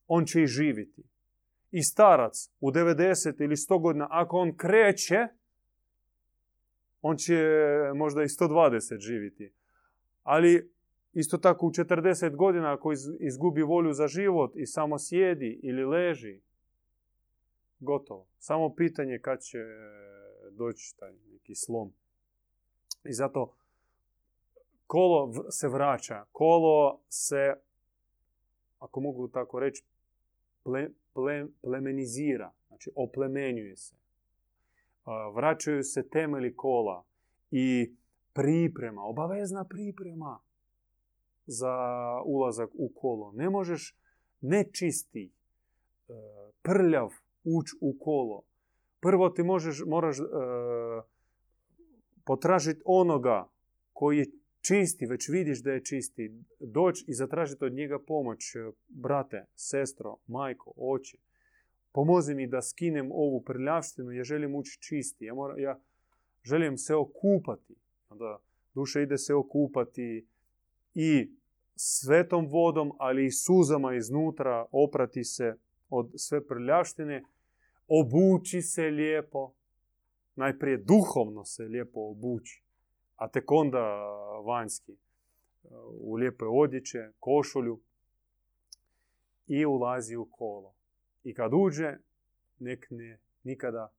on 0.08 0.26
će 0.26 0.44
i 0.44 0.48
živiti. 0.48 1.04
I 1.72 1.84
starac 1.84 2.50
u 2.60 2.72
90 2.72 3.44
ili 3.44 3.56
100 3.56 3.82
godina, 3.82 4.08
ako 4.10 4.38
on 4.38 4.58
kreće, 4.58 5.28
on 7.02 7.18
će 7.18 7.44
možda 7.96 8.24
i 8.24 8.28
120 8.28 9.00
živiti. 9.00 9.54
Ali 10.24 10.72
isto 11.14 11.38
tako 11.38 11.68
u 11.68 11.70
40 11.70 12.36
godina 12.36 12.74
ako 12.74 12.94
izgubi 13.20 13.62
volju 13.62 13.94
za 13.94 14.08
život 14.08 14.52
i 14.56 14.66
samo 14.66 15.00
sjedi 15.00 15.60
ili 15.64 15.86
leži, 15.86 16.42
gotovo. 17.80 18.28
Samo 18.40 18.76
pitanje 18.76 19.20
kad 19.20 19.42
će 19.42 19.60
doći 20.52 20.96
taj 20.98 21.14
neki 21.32 21.56
slom. 21.56 21.94
I 23.04 23.14
zato 23.14 23.54
kolo 24.88 25.34
se 25.50 25.68
vraća. 25.68 26.26
Kolo 26.32 27.00
se, 27.10 27.54
ako 28.80 29.00
mogu 29.00 29.28
tako 29.28 29.60
reći, 29.60 29.84
ple, 30.64 30.90
plemenizira. 31.62 32.52
Znači, 32.68 32.92
oplemenjuje 32.96 33.76
se. 33.76 33.96
Vraćaju 35.34 35.84
se 35.84 36.10
temeli 36.10 36.56
kola 36.56 37.04
i 37.52 37.96
priprema, 38.34 39.04
obavezna 39.04 39.66
priprema 39.66 40.40
za 41.46 41.76
ulazak 42.26 42.70
u 42.74 42.90
kolo. 42.96 43.32
Ne 43.32 43.50
možeš 43.50 43.96
nečisti, 44.42 45.26
e, 45.26 46.14
prljav 46.62 47.10
ući 47.44 47.76
u 47.82 47.96
kolo. 48.00 48.42
Prvo 49.00 49.30
ti 49.30 49.44
možeš, 49.44 49.84
moraš 49.88 50.20
e, 50.20 50.24
potražiti 52.26 52.82
onoga 52.86 53.50
koji 53.94 54.18
je 54.18 54.26
čisti, 54.62 55.06
već 55.06 55.30
vidiš 55.30 55.64
da 55.64 55.72
je 55.72 55.84
čisti, 55.84 56.32
doći 56.60 57.06
i 57.08 57.14
zatražiti 57.14 57.66
od 57.66 57.74
njega 57.74 58.00
pomoć, 58.00 58.56
e, 58.56 58.72
brate, 58.88 59.46
sestro, 59.56 60.18
majko, 60.28 60.74
oče. 60.78 61.18
Pomozi 61.92 62.36
mi 62.36 62.48
da 62.48 62.62
skinem 62.62 63.12
ovu 63.12 63.42
prljavštinu, 63.42 64.12
ja 64.12 64.24
želim 64.24 64.56
ući 64.56 64.82
čisti, 64.82 65.26
ja, 65.26 65.34
mora, 65.34 65.58
ja 65.58 65.80
želim 66.44 66.78
se 66.78 66.96
okupati. 66.96 67.76
Onda 68.10 68.40
duša 68.74 69.02
ide 69.02 69.18
se 69.18 69.34
okupati 69.34 70.28
i 70.94 71.32
svetom 71.76 72.48
vodom, 72.48 72.92
ali 72.98 73.26
i 73.26 73.32
suzama 73.32 73.96
iznutra, 73.96 74.66
oprati 74.72 75.24
se 75.24 75.56
od 75.90 76.12
sve 76.16 76.48
prljavštine, 76.48 77.24
obuči 77.88 78.62
se 78.62 78.82
lijepo, 78.82 79.54
najprije 80.36 80.78
duhovno 80.78 81.46
se 81.46 81.64
lijepo 81.64 82.00
obući. 82.00 82.64
a 83.16 83.28
tek 83.28 83.52
onda 83.52 83.80
vanjski 84.46 84.98
u 86.00 86.14
lijepe 86.14 86.46
odjeće, 86.46 87.12
košulju 87.20 87.82
i 89.48 89.66
ulazi 89.66 90.16
u 90.16 90.26
kolo. 90.32 90.76
I 91.24 91.34
kad 91.34 91.52
uđe, 91.54 91.98
nek 92.60 92.88
ne, 92.90 93.20
nikada 93.44 93.94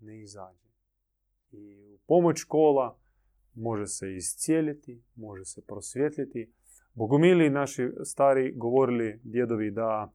ne 0.00 0.20
izađe. 0.22 0.68
I 1.52 1.94
u 1.94 1.98
pomoć 2.06 2.44
kola 2.44 2.98
može 3.54 3.86
se 3.86 4.16
iscijeliti, 4.16 5.02
može 5.14 5.44
se 5.44 5.62
prosvjetljiti. 5.66 6.52
Bogomili 6.94 7.50
naši 7.50 7.90
stari 8.04 8.52
govorili 8.56 9.20
djedovi 9.24 9.70
da 9.70 10.12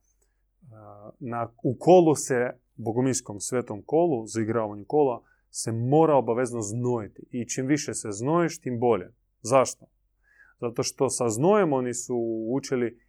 na, 1.20 1.54
u 1.64 1.76
kolu 1.80 2.16
se, 2.16 2.60
bogomilskom 2.76 3.40
svetom 3.40 3.82
kolu, 3.86 4.28
za 4.28 4.42
igravanju 4.42 4.86
kola, 4.88 5.24
se 5.50 5.72
mora 5.72 6.16
obavezno 6.16 6.62
znojiti. 6.62 7.24
I 7.32 7.50
čim 7.50 7.66
više 7.66 7.94
se 7.94 8.12
znojiš, 8.12 8.60
tim 8.60 8.80
bolje. 8.80 9.14
Zašto? 9.42 9.86
Zato 10.62 10.84
što 10.84 11.10
sa 11.10 11.30
znojem 11.30 11.74
oni 11.74 11.94
su 11.94 12.18
učili 12.52 13.00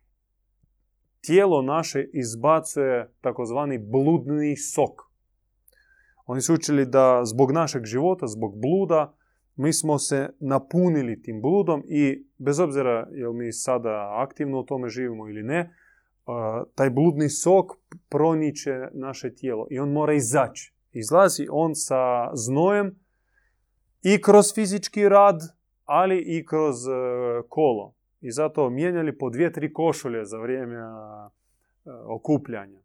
tijelo 1.20 1.62
naše 1.62 2.08
izbacuje 2.12 3.12
takozvani 3.20 3.78
bludni 3.78 4.56
sok. 4.56 5.02
Oni 6.26 6.40
su 6.40 6.54
učili 6.54 6.86
da 6.86 7.24
zbog 7.24 7.52
našeg 7.52 7.84
života, 7.84 8.26
zbog 8.26 8.60
bluda, 8.60 9.14
mi 9.56 9.72
smo 9.72 9.98
se 9.98 10.28
napunili 10.40 11.22
tim 11.22 11.42
bludom 11.42 11.82
i 11.86 12.26
bez 12.38 12.60
obzira 12.60 13.08
jel 13.12 13.32
mi 13.32 13.52
sada 13.52 14.10
aktivno 14.12 14.60
u 14.60 14.64
tome 14.64 14.88
živimo 14.88 15.28
ili 15.28 15.42
ne, 15.42 15.74
taj 16.74 16.90
bludni 16.90 17.28
sok 17.28 17.72
proniče 18.08 18.88
naše 18.92 19.34
tijelo 19.34 19.66
i 19.70 19.78
on 19.78 19.92
mora 19.92 20.12
izaći. 20.12 20.74
Izlazi 20.92 21.46
on 21.50 21.74
sa 21.74 22.30
znojem 22.34 22.98
i 24.02 24.22
kroz 24.22 24.54
fizički 24.54 25.08
rad, 25.08 25.40
ali 25.84 26.18
i 26.26 26.46
kroz 26.46 26.88
e, 26.88 26.92
kolo. 27.48 27.94
I 28.20 28.30
zato 28.30 28.70
mijenjali 28.70 29.18
po 29.18 29.30
dvije, 29.30 29.52
tri 29.52 29.72
košulje 29.72 30.24
za 30.24 30.38
vrijeme 30.38 30.76
e, 30.76 30.82
okupljanja. 32.06 32.80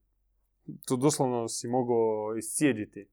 To 0.88 0.96
doslovno 0.96 1.48
si 1.48 1.68
mogao 1.68 2.36
iscijediti. 2.38 3.10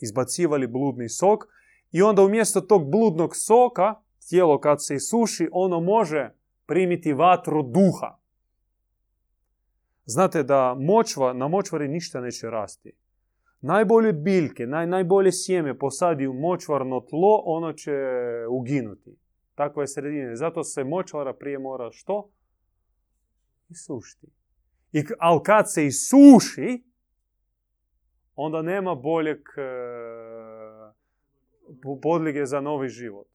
Izbacivali 0.00 0.66
bludni 0.66 1.08
sok 1.08 1.44
i 1.92 2.02
onda 2.02 2.22
umjesto 2.22 2.60
tog 2.60 2.90
bludnog 2.90 3.36
soka, 3.36 3.94
tijelo 4.28 4.60
kad 4.60 4.84
se 4.86 4.94
isuši, 4.94 5.48
ono 5.52 5.80
može 5.80 6.30
primiti 6.66 7.12
vatru 7.12 7.62
duha. 7.62 8.18
Znate 10.06 10.42
da 10.42 10.76
močva, 10.78 11.32
na 11.32 11.48
močvari 11.48 11.88
ništa 11.88 12.20
neće 12.20 12.50
rasti. 12.50 12.92
Najbolje 13.60 14.12
biljke, 14.12 14.66
naj, 14.66 14.86
najbolje 14.86 15.32
sjeme 15.32 15.78
posadi 15.78 16.26
u 16.26 16.32
močvarno 16.32 17.00
tlo, 17.00 17.42
ono 17.44 17.72
će 17.72 17.92
uginuti. 18.50 19.18
Takva 19.54 19.82
je 19.82 19.88
sredina. 19.88 20.36
Zato 20.36 20.64
se 20.64 20.84
močvara 20.84 21.34
prije 21.34 21.58
mora 21.58 21.90
što? 21.92 22.30
Isušiti. 23.68 24.26
I, 24.92 25.04
ali 25.18 25.40
kad 25.44 25.72
se 25.72 25.86
isuši, 25.86 26.84
onda 28.34 28.62
nema 28.62 28.94
boljeg 28.94 29.38
e, 29.38 29.62
podlige 32.02 32.46
za 32.46 32.60
novi 32.60 32.88
život. 32.88 33.26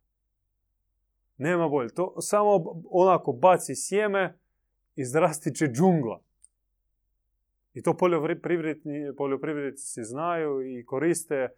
Nema 1.38 1.68
bolje. 1.68 1.94
To 1.94 2.22
samo 2.22 2.82
onako 2.92 3.32
baci 3.32 3.76
sjeme 3.76 4.40
i 4.96 5.06
zrasti 5.06 5.56
će 5.56 5.68
džungla. 5.68 6.22
I 7.74 7.82
to 7.82 7.98
poljoprivrednici 9.18 10.04
znaju 10.04 10.62
i 10.62 10.86
koriste. 10.86 11.50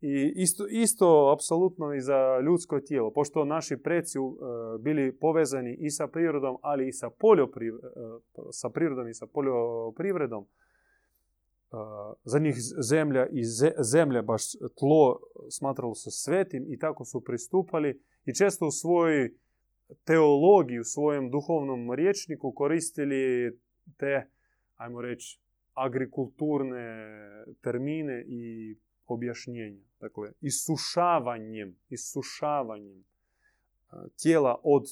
I 0.00 0.32
isto, 0.36 0.66
isto 0.70 1.32
apsolutno 1.34 1.94
i 1.94 2.00
za 2.00 2.40
ljudsko 2.46 2.80
tijelo. 2.80 3.10
Pošto 3.10 3.44
naši 3.44 3.76
preci 3.76 4.18
uh, 4.18 4.36
bili 4.80 5.16
povezani 5.16 5.76
i 5.80 5.90
sa 5.90 6.06
prirodom, 6.06 6.56
ali 6.62 6.88
i 6.88 6.92
sa, 6.92 7.10
poljopriv, 7.10 7.74
sa 8.50 8.70
prirodom 8.70 9.08
i 9.08 9.14
sa 9.14 9.26
poljoprivredom, 9.26 10.46
za 12.24 12.38
njih 12.38 12.54
zemlja 12.88 13.26
i 13.26 13.42
zemlja, 13.78 14.22
baš 14.22 14.42
tlo 14.78 15.20
smatralo 15.50 15.94
se 15.94 16.10
svetim 16.10 16.64
i 16.68 16.78
tako 16.78 17.04
su 17.04 17.24
pristupali 17.24 18.02
i 18.24 18.34
često 18.34 18.66
u 18.66 18.70
svojoj 18.70 19.34
teologiji, 20.04 20.80
u 20.80 20.84
svojem 20.84 21.30
duhovnom 21.30 21.92
riječniku 21.92 22.52
koristili 22.52 23.52
te, 23.96 24.26
ajmo 24.76 25.00
reći, 25.00 25.40
agrikulturne 25.78 27.08
termine 27.60 28.24
i 28.28 28.76
objašnjenja. 29.06 29.84
Dakle, 30.00 30.32
isušavanjem, 30.40 31.76
isušavanjem 31.88 33.04
tijela 34.22 34.60
od 34.62 34.84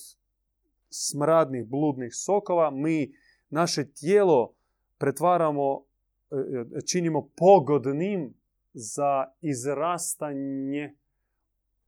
smradnih 0.89 1.66
bludnih 1.66 2.14
sokova 2.14 2.70
mi 2.70 3.12
naše 3.51 3.93
tijelo 3.93 4.55
pretvaramo, 4.99 5.84
e, 6.30 6.37
e, 6.78 6.80
činimo 6.87 7.28
pogodnim 7.37 8.34
za 8.72 9.24
izrastanje 9.41 10.95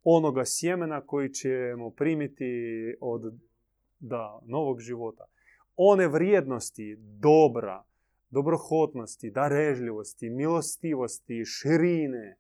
onoga 0.05 0.43
sjemena 0.45 1.01
koji 1.07 1.29
ćemo 1.29 1.91
primiti 1.91 2.45
od 3.01 3.23
da, 3.99 4.41
novog 4.47 4.81
života. 4.81 5.25
One 5.77 6.09
vrijednosti 6.09 6.97
dobra, 6.99 7.85
dobrohotnosti, 8.31 9.31
darežljivosti, 9.31 10.31
milostivosti, 10.31 11.45
širine, 11.45 12.37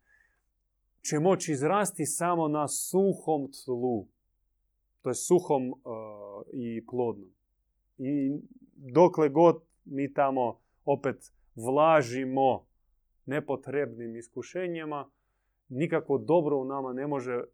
će 1.00 1.18
moći 1.18 1.52
izrasti 1.52 2.06
samo 2.06 2.48
na 2.48 2.68
suhom 2.68 3.50
tlu. 3.64 4.06
To 5.02 5.10
je 5.10 5.14
suhom 5.14 5.70
uh, 5.70 5.78
i 6.52 6.86
plodnom. 6.86 7.30
I 7.98 8.40
dokle 8.76 9.28
god 9.28 9.62
mi 9.84 10.12
tamo 10.12 10.60
opet 10.84 11.32
vlažimo 11.54 12.66
nepotrebnim 13.26 14.16
iskušenjima, 14.16 15.10
nikako 15.68 16.18
dobro 16.18 16.58
u 16.58 16.64
nama 16.64 16.92
ne 16.92 17.06
može 17.06 17.36
uh, 17.36 17.44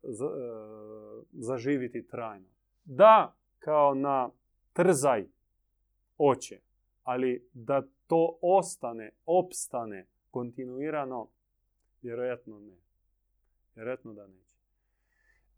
zaživiti 1.33 2.07
trajno. 2.07 2.47
Da, 2.85 3.37
kao 3.59 3.95
na 3.95 4.31
trzaj 4.73 5.27
oče, 6.19 6.61
ali 7.05 7.49
da 7.53 7.83
to 8.07 8.39
ostane, 8.43 9.11
opstane 9.27 10.07
kontinuirano, 10.31 11.29
vjerojatno 12.03 12.61
ne. 12.61 12.77
Vjerojatno 13.75 14.13
da 14.13 14.27
neće. 14.27 14.61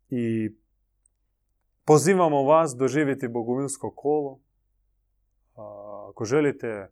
I 0.09 0.51
pozivamo 1.85 2.43
vas 2.43 2.77
doživjeti 2.77 3.29
bogumilsko 3.29 3.91
kolo. 3.91 4.41
Ako 6.11 6.25
želite, 6.25 6.89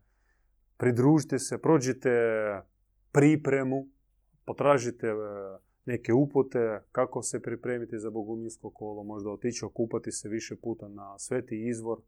pridružite 0.76 1.38
se, 1.38 1.58
prođite 1.58 2.10
pripremu, 3.12 3.86
potražite 4.44 5.06
e, 5.06 5.14
neke 5.86 6.12
upute 6.12 6.80
kako 6.92 7.22
se 7.22 7.42
pripremiti 7.42 7.98
za 7.98 8.10
bogumilsko 8.10 8.70
kolo, 8.70 9.02
možda 9.02 9.30
otići 9.30 9.64
okupati 9.64 10.12
se 10.12 10.28
više 10.28 10.56
puta 10.56 10.88
na 10.88 11.18
sveti 11.18 11.68
izvor, 11.68 12.00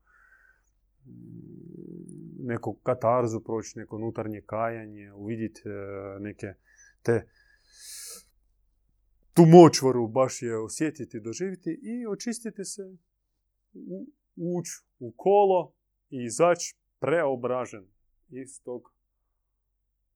neku 2.46 2.74
katarzu 2.74 3.40
proći, 3.40 3.78
neko 3.78 3.96
unutarnje 3.96 4.40
kajanje, 4.46 5.12
uvidjeti 5.12 5.62
neke 6.20 6.46
te 7.02 7.28
tu 9.36 9.42
močvaru 9.46 10.08
baš 10.08 10.42
je 10.42 10.58
osjetiti, 10.58 11.20
doživjeti 11.20 11.70
i 11.82 12.06
očistiti 12.06 12.64
se, 12.64 12.82
ući 14.36 14.72
u 14.98 15.12
kolo 15.16 15.72
i 16.10 16.24
izaći 16.24 16.76
preobražen 17.00 17.86
iz 18.28 18.62
tog 18.64 18.82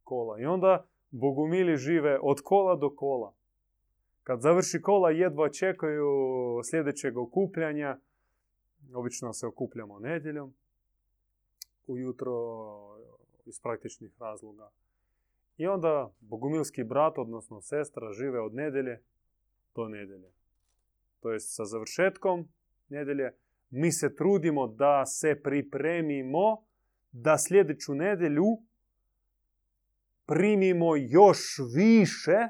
kola. 0.03 0.41
I 0.41 0.45
onda 0.45 0.87
bogumili 1.11 1.77
žive 1.77 2.19
od 2.23 2.41
kola 2.45 2.77
do 2.77 2.95
kola. 2.97 3.35
Kad 4.23 4.41
završi 4.41 4.81
kola 4.83 5.11
jedva 5.11 5.51
čekaju 5.51 6.07
sljedećeg 6.71 7.19
okupljanja. 7.19 8.01
Obično 8.95 9.33
se 9.33 9.47
okupljamo 9.47 9.99
nedjeljom 9.99 10.55
ujutro 11.91 12.33
iz 13.47 13.61
praktičnih 13.61 14.13
razloga. 14.21 14.71
I 15.57 15.67
onda 15.67 16.13
bogumilski 16.21 16.85
brat, 16.85 17.19
odnosno 17.19 17.61
sestra, 17.61 18.13
žive 18.13 18.41
od 18.41 18.55
nedelje 18.55 19.03
do 19.75 19.89
nedelje. 19.89 20.31
To 21.21 21.33
jest 21.33 21.57
sa 21.57 21.65
završetkom 21.65 22.49
nedelje 22.89 23.33
mi 23.71 23.93
se 23.93 24.15
trudimo 24.15 24.67
da 24.67 25.07
se 25.07 25.41
pripremimo 25.43 26.65
da 27.13 27.39
sljedeću 27.39 27.95
nedelju 27.95 28.47
primimo 30.27 30.97
još 30.97 31.39
više 31.75 32.49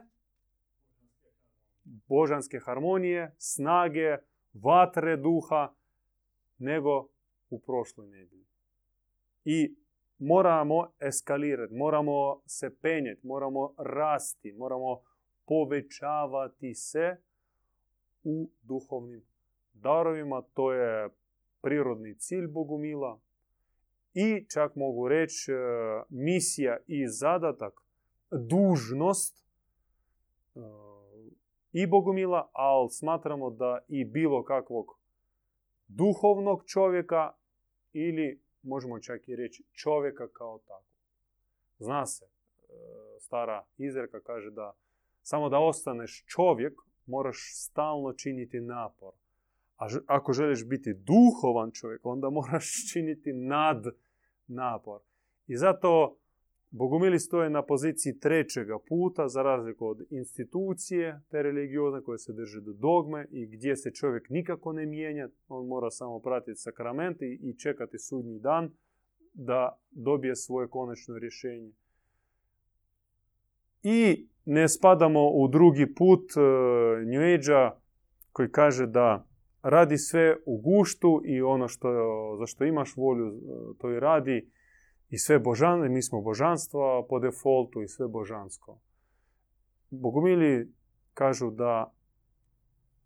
božanske 1.85 2.59
harmonije, 2.59 3.35
snage, 3.39 4.17
vatre 4.53 5.17
duha 5.17 5.75
nego 6.59 7.09
u 7.51 7.61
prošloj 7.61 8.09
nedelji 8.09 8.50
i 9.45 9.77
moramo 10.19 10.93
eskalirati, 11.01 11.75
moramo 11.75 12.43
se 12.47 12.77
penjeti, 12.83 13.27
moramo 13.27 13.75
rasti, 13.79 14.53
moramo 14.53 15.03
povećavati 15.47 16.75
se 16.75 17.17
u 18.25 18.51
duhovnim 18.63 19.23
darovima. 19.73 20.43
To 20.55 20.73
je 20.73 21.09
prirodni 21.61 22.15
cilj 22.19 22.47
Bogumila 22.47 23.21
i 24.15 24.47
čak 24.49 24.77
mogu 24.77 25.09
reći 25.09 25.53
e, 25.53 25.57
misija 26.09 26.77
i 26.87 27.09
zadatak, 27.09 27.73
dužnost 28.31 29.45
e, 30.55 30.61
i 31.73 31.87
Bogumila, 31.87 32.51
ali 32.53 32.91
smatramo 32.91 33.51
da 33.51 33.79
i 33.89 34.05
bilo 34.05 34.45
kakvog 34.45 34.87
duhovnog 35.89 36.65
čovjeka 36.67 37.33
ili 37.93 38.43
možemo 38.63 39.01
čak 39.01 39.29
i 39.29 39.37
reći 39.37 39.65
čovjeka 39.73 40.29
kao 40.29 40.59
tako. 40.59 40.85
Zna 41.79 42.07
se, 42.07 42.25
e, 42.25 42.31
stara 43.21 43.65
izreka 43.79 44.21
kaže 44.21 44.51
da 44.51 44.73
samo 45.23 45.49
da 45.49 45.59
ostaneš 45.59 46.25
čovjek, 46.27 46.73
moraš 47.07 47.53
stalno 47.55 48.13
činiti 48.13 48.61
napor. 48.61 49.13
A 49.77 49.87
ako 50.07 50.33
želiš 50.33 50.67
biti 50.67 50.95
duhovan 50.95 51.71
čovjek, 51.71 52.07
onda 52.07 52.31
moraš 52.31 52.93
činiti 52.93 53.33
nad 53.33 53.85
napor. 54.47 55.01
I 55.47 55.57
zato 55.57 56.20
Bogumili 56.71 57.19
stoje 57.19 57.51
na 57.51 57.63
poziciji 57.63 58.19
trećega 58.19 58.79
puta, 58.89 59.29
za 59.29 59.43
razliku 59.43 59.87
od 59.87 60.03
institucije 60.11 61.21
te 61.31 61.43
religiozne 61.43 62.03
koje 62.03 62.19
se 62.19 62.33
drže 62.33 62.61
do 62.61 62.73
dogme 62.73 63.27
i 63.31 63.47
gdje 63.47 63.77
se 63.77 63.91
čovjek 63.91 64.31
nikako 64.31 64.73
ne 64.73 64.87
mijenja, 64.87 65.29
on 65.49 65.67
mora 65.67 65.91
samo 65.91 66.21
pratiti 66.21 66.61
sakramente 66.61 67.27
i 67.27 67.59
čekati 67.59 67.99
sudnji 67.99 68.39
dan 68.39 68.71
da 69.33 69.79
dobije 69.91 70.37
svoje 70.37 70.69
konačno 70.69 71.19
rješenje. 71.19 71.73
I 73.83 74.29
ne 74.45 74.69
spadamo 74.69 75.31
u 75.31 75.49
drugi 75.49 75.95
put 75.95 76.31
New 77.07 77.23
age 77.35 77.77
koji 78.33 78.51
kaže 78.51 78.87
da 78.87 79.27
radi 79.63 79.99
sve 79.99 80.37
u 80.47 80.57
guštu 80.59 81.23
i 81.25 81.43
ono 81.43 81.69
što, 81.69 81.89
za 82.39 82.47
što 82.47 82.65
imaš 82.65 82.97
volju 82.97 83.27
e, 83.27 83.33
to 83.79 83.91
i 83.91 84.01
radi 84.01 84.51
i 85.11 85.19
sve 85.19 85.39
božan, 85.39 85.93
mi 85.93 86.03
smo 86.03 86.21
božanstva 86.21 87.07
po 87.09 87.19
defaultu 87.19 87.83
i 87.83 87.89
sve 87.89 88.09
božansko. 88.09 88.79
Bogumili 89.91 90.73
kažu 91.15 91.51
da 91.51 91.93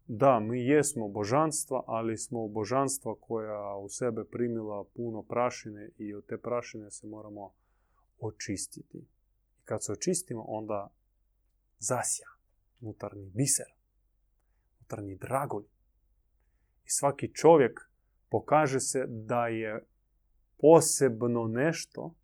da, 0.07 0.41
mi 0.41 0.67
jesmo 0.67 1.09
božanstva, 1.09 1.83
ali 1.87 2.19
smo 2.19 2.49
božanstva 2.49 3.15
koja 3.21 3.77
u 3.77 3.89
sebe 3.89 4.25
primila 4.25 4.85
puno 4.97 5.23
prašine 5.23 5.91
i 5.99 6.15
od 6.15 6.27
te 6.27 6.39
prašine 6.39 6.91
se 6.91 7.07
moramo 7.07 7.53
očistiti. 8.21 8.99
I 8.99 9.65
kad 9.65 9.85
se 9.85 9.93
očistimo, 9.93 10.45
onda 10.49 10.91
zasja 11.79 12.27
unutarnji 12.81 13.31
biser, 13.35 13.67
unutarnji 14.81 15.17
dragulj. 15.17 15.65
I 16.85 16.89
svaki 16.89 17.35
čovjek 17.35 17.91
pokaže 18.29 18.81
se 18.81 19.07
da 19.09 19.47
je 19.49 19.85
posebno 20.65 21.47
nešto, 21.47 22.15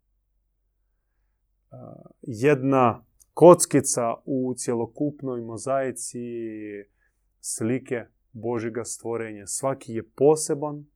jedna 2.23 3.05
kockica 3.35 4.15
u 4.25 4.55
cjelokupnoj 4.57 5.41
mozaici 5.41 6.19
slike 7.41 8.05
Božjega 8.33 8.85
stvorenja. 8.85 9.47
Svaki 9.47 9.93
je 9.93 10.09
poseban, 10.17 10.87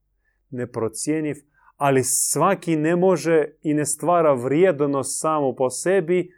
neprocjeniv, 0.51 1.37
ali 1.77 2.05
svaki 2.05 2.77
ne 2.77 2.97
može 2.97 3.45
i 3.63 3.75
ne 3.75 3.87
stvara 3.87 4.33
vrijednost 4.33 5.21
samo 5.21 5.55
po 5.55 5.71
sebi, 5.71 6.31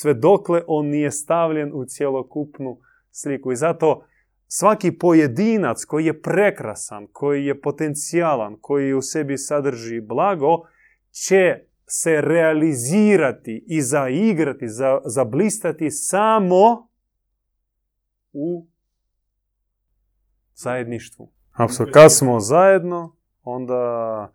sve 0.00 0.14
dokle 0.14 0.62
on 0.66 0.86
nije 0.86 1.10
stavljen 1.10 1.70
u 1.74 1.84
cjelokupnu 1.84 2.80
sliku. 3.10 3.52
I 3.52 3.56
zato 3.56 4.06
svaki 4.48 4.98
pojedinac 4.98 5.84
koji 5.84 6.06
je 6.06 6.22
prekrasan, 6.22 7.06
koji 7.12 7.46
je 7.46 7.60
potencijalan, 7.60 8.56
koji 8.60 8.94
u 8.94 9.02
sebi 9.02 9.38
sadrži 9.38 10.00
blago, 10.00 10.62
će 11.10 11.66
se 11.86 12.20
realizirati 12.20 13.64
i 13.66 13.82
zaigrati, 13.82 14.68
za, 14.68 15.00
zablistati 15.04 15.90
samo 15.90 16.88
u 18.32 18.66
zajedništvu. 20.54 21.32
Apsolutno. 21.52 21.92
Kad 21.92 22.12
smo 22.12 22.40
zajedno, 22.40 23.16
onda 23.42 24.32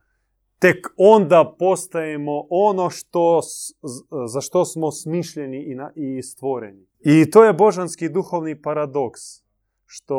tek 0.60 0.88
onda 0.98 1.56
postajemo 1.60 2.48
ono 2.50 2.90
što, 2.90 3.40
za 4.28 4.42
što 4.42 4.66
smo 4.66 4.92
smišljeni 4.92 5.58
i, 5.58 5.76
i 6.18 6.22
stvoreni. 6.22 6.88
I 7.00 7.30
to 7.30 7.44
je 7.44 7.54
božanski 7.54 8.10
duhovni 8.10 8.62
paradoks, 8.62 9.22
što 9.94 10.18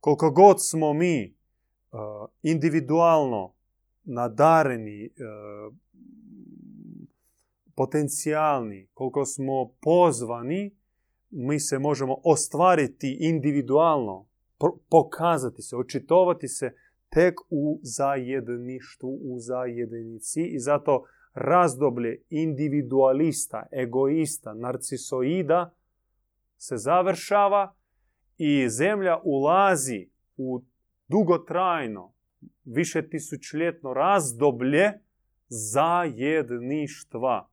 koliko 0.00 0.30
god 0.30 0.56
smo 0.58 0.92
mi 0.92 1.34
uh, 1.92 1.98
individualno 2.42 3.54
nadareni, 4.04 5.06
uh, 5.06 5.74
potencijalni, 7.76 8.88
koliko 8.94 9.24
smo 9.24 9.70
pozvani, 9.80 10.76
mi 11.30 11.60
se 11.60 11.78
možemo 11.78 12.16
ostvariti 12.24 13.16
individualno, 13.20 14.26
pokazati 14.90 15.62
se, 15.62 15.76
očitovati 15.76 16.48
se 16.48 16.72
tek 17.08 17.34
u 17.50 17.80
zajedništvu, 17.82 19.18
u 19.22 19.38
zajednici. 19.38 20.40
I 20.42 20.58
zato 20.58 21.04
razdoblje 21.34 22.22
individualista, 22.30 23.66
egoista, 23.72 24.54
narcisoida 24.54 25.74
se 26.56 26.76
završava 26.76 27.77
i 28.38 28.68
zemlja 28.68 29.20
ulazi 29.24 30.08
u 30.36 30.62
dugotrajno, 31.08 32.12
više 32.64 33.08
tisućljetno 33.08 33.94
razdoblje 33.94 34.92
zajedništva, 35.48 37.48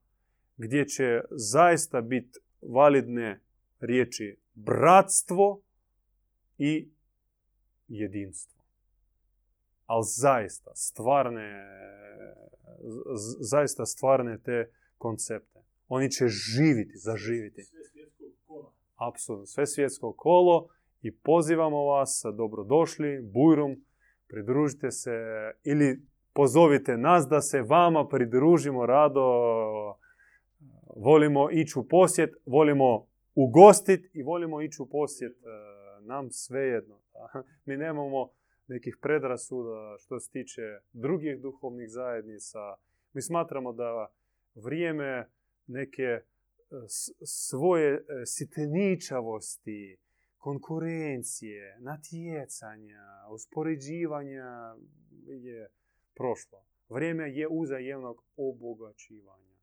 gdje 0.56 0.88
će 0.88 1.20
zaista 1.30 2.00
biti 2.00 2.38
validne 2.62 3.40
riječi 3.80 4.36
bratstvo 4.54 5.60
i 6.58 6.90
jedinstvo 7.88 8.56
ali 9.86 10.04
zaista 10.06 10.70
stvarne, 10.74 11.66
zaista 13.40 13.86
stvarne 13.86 14.38
te 14.38 14.70
koncepte. 14.98 15.60
Oni 15.88 16.10
će 16.10 16.24
živiti, 16.28 16.98
zaživiti. 16.98 17.62
Apsolutno, 18.96 19.46
sve 19.46 19.66
svjetsko 19.66 20.12
kolo 20.12 20.68
i 21.02 21.16
pozivamo 21.16 21.84
vas, 21.84 22.22
dobrodošli, 22.36 23.20
bujrum, 23.22 23.84
pridružite 24.28 24.90
se 24.90 25.10
ili 25.64 26.02
pozovite 26.34 26.96
nas 26.96 27.26
da 27.28 27.40
se 27.40 27.62
vama 27.62 28.08
pridružimo 28.08 28.86
rado. 28.86 29.22
Volimo 30.96 31.50
ići 31.50 31.78
u 31.78 31.88
posjet, 31.88 32.30
volimo 32.46 33.06
ugostiti 33.34 34.10
i 34.12 34.22
volimo 34.22 34.62
ići 34.62 34.82
u 34.82 34.86
posjet. 34.86 35.32
E, 35.32 35.76
nam 36.06 36.30
svejedno. 36.30 37.00
Mi 37.66 37.76
nemamo 37.76 38.30
nekih 38.68 38.96
predrasuda 39.02 39.96
što 39.98 40.20
se 40.20 40.30
tiče 40.30 40.62
drugih 40.92 41.40
duhovnih 41.40 41.88
zajednica. 41.90 42.58
Mi 43.12 43.22
smatramo 43.22 43.72
da 43.72 44.08
vrijeme 44.54 45.28
neke 45.66 46.02
e, 46.02 46.22
svoje 47.24 47.94
e, 47.94 48.02
siteničavosti, 48.26 49.96
konkurencije, 50.38 51.78
natjecanja, 51.80 53.04
uspoređivanja 53.30 54.74
je 55.26 55.68
prošlo. 56.14 56.64
Vrijeme 56.88 57.30
je 57.30 57.48
uzajemnog 57.50 58.24
obogaćivanja. 58.36 59.56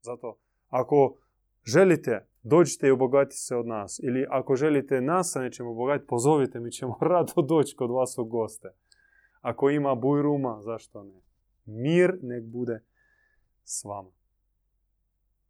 Zato 0.00 0.38
ako 0.68 1.16
želite, 1.64 2.26
dođite 2.42 2.86
i 2.86 2.90
obogatite 2.90 3.36
se 3.36 3.56
od 3.56 3.66
nas. 3.66 4.00
Ili 4.02 4.26
ako 4.30 4.56
želite 4.56 5.00
nas 5.00 5.30
sa 5.32 5.40
nečem 5.40 5.66
obogatiti, 5.66 6.08
pozovite, 6.08 6.60
mi 6.60 6.70
ćemo 6.70 6.98
rado 7.10 7.42
doći 7.42 7.76
kod 7.76 7.90
vas 7.90 8.18
u 8.18 8.24
goste. 8.24 8.68
Ako 9.40 9.70
ima 9.70 9.94
bujruma, 9.94 10.60
zašto 10.62 11.02
ne? 11.02 11.20
Mir 11.64 12.18
nek 12.22 12.44
bude 12.44 12.80
s 13.64 13.84
vama. 13.84 14.10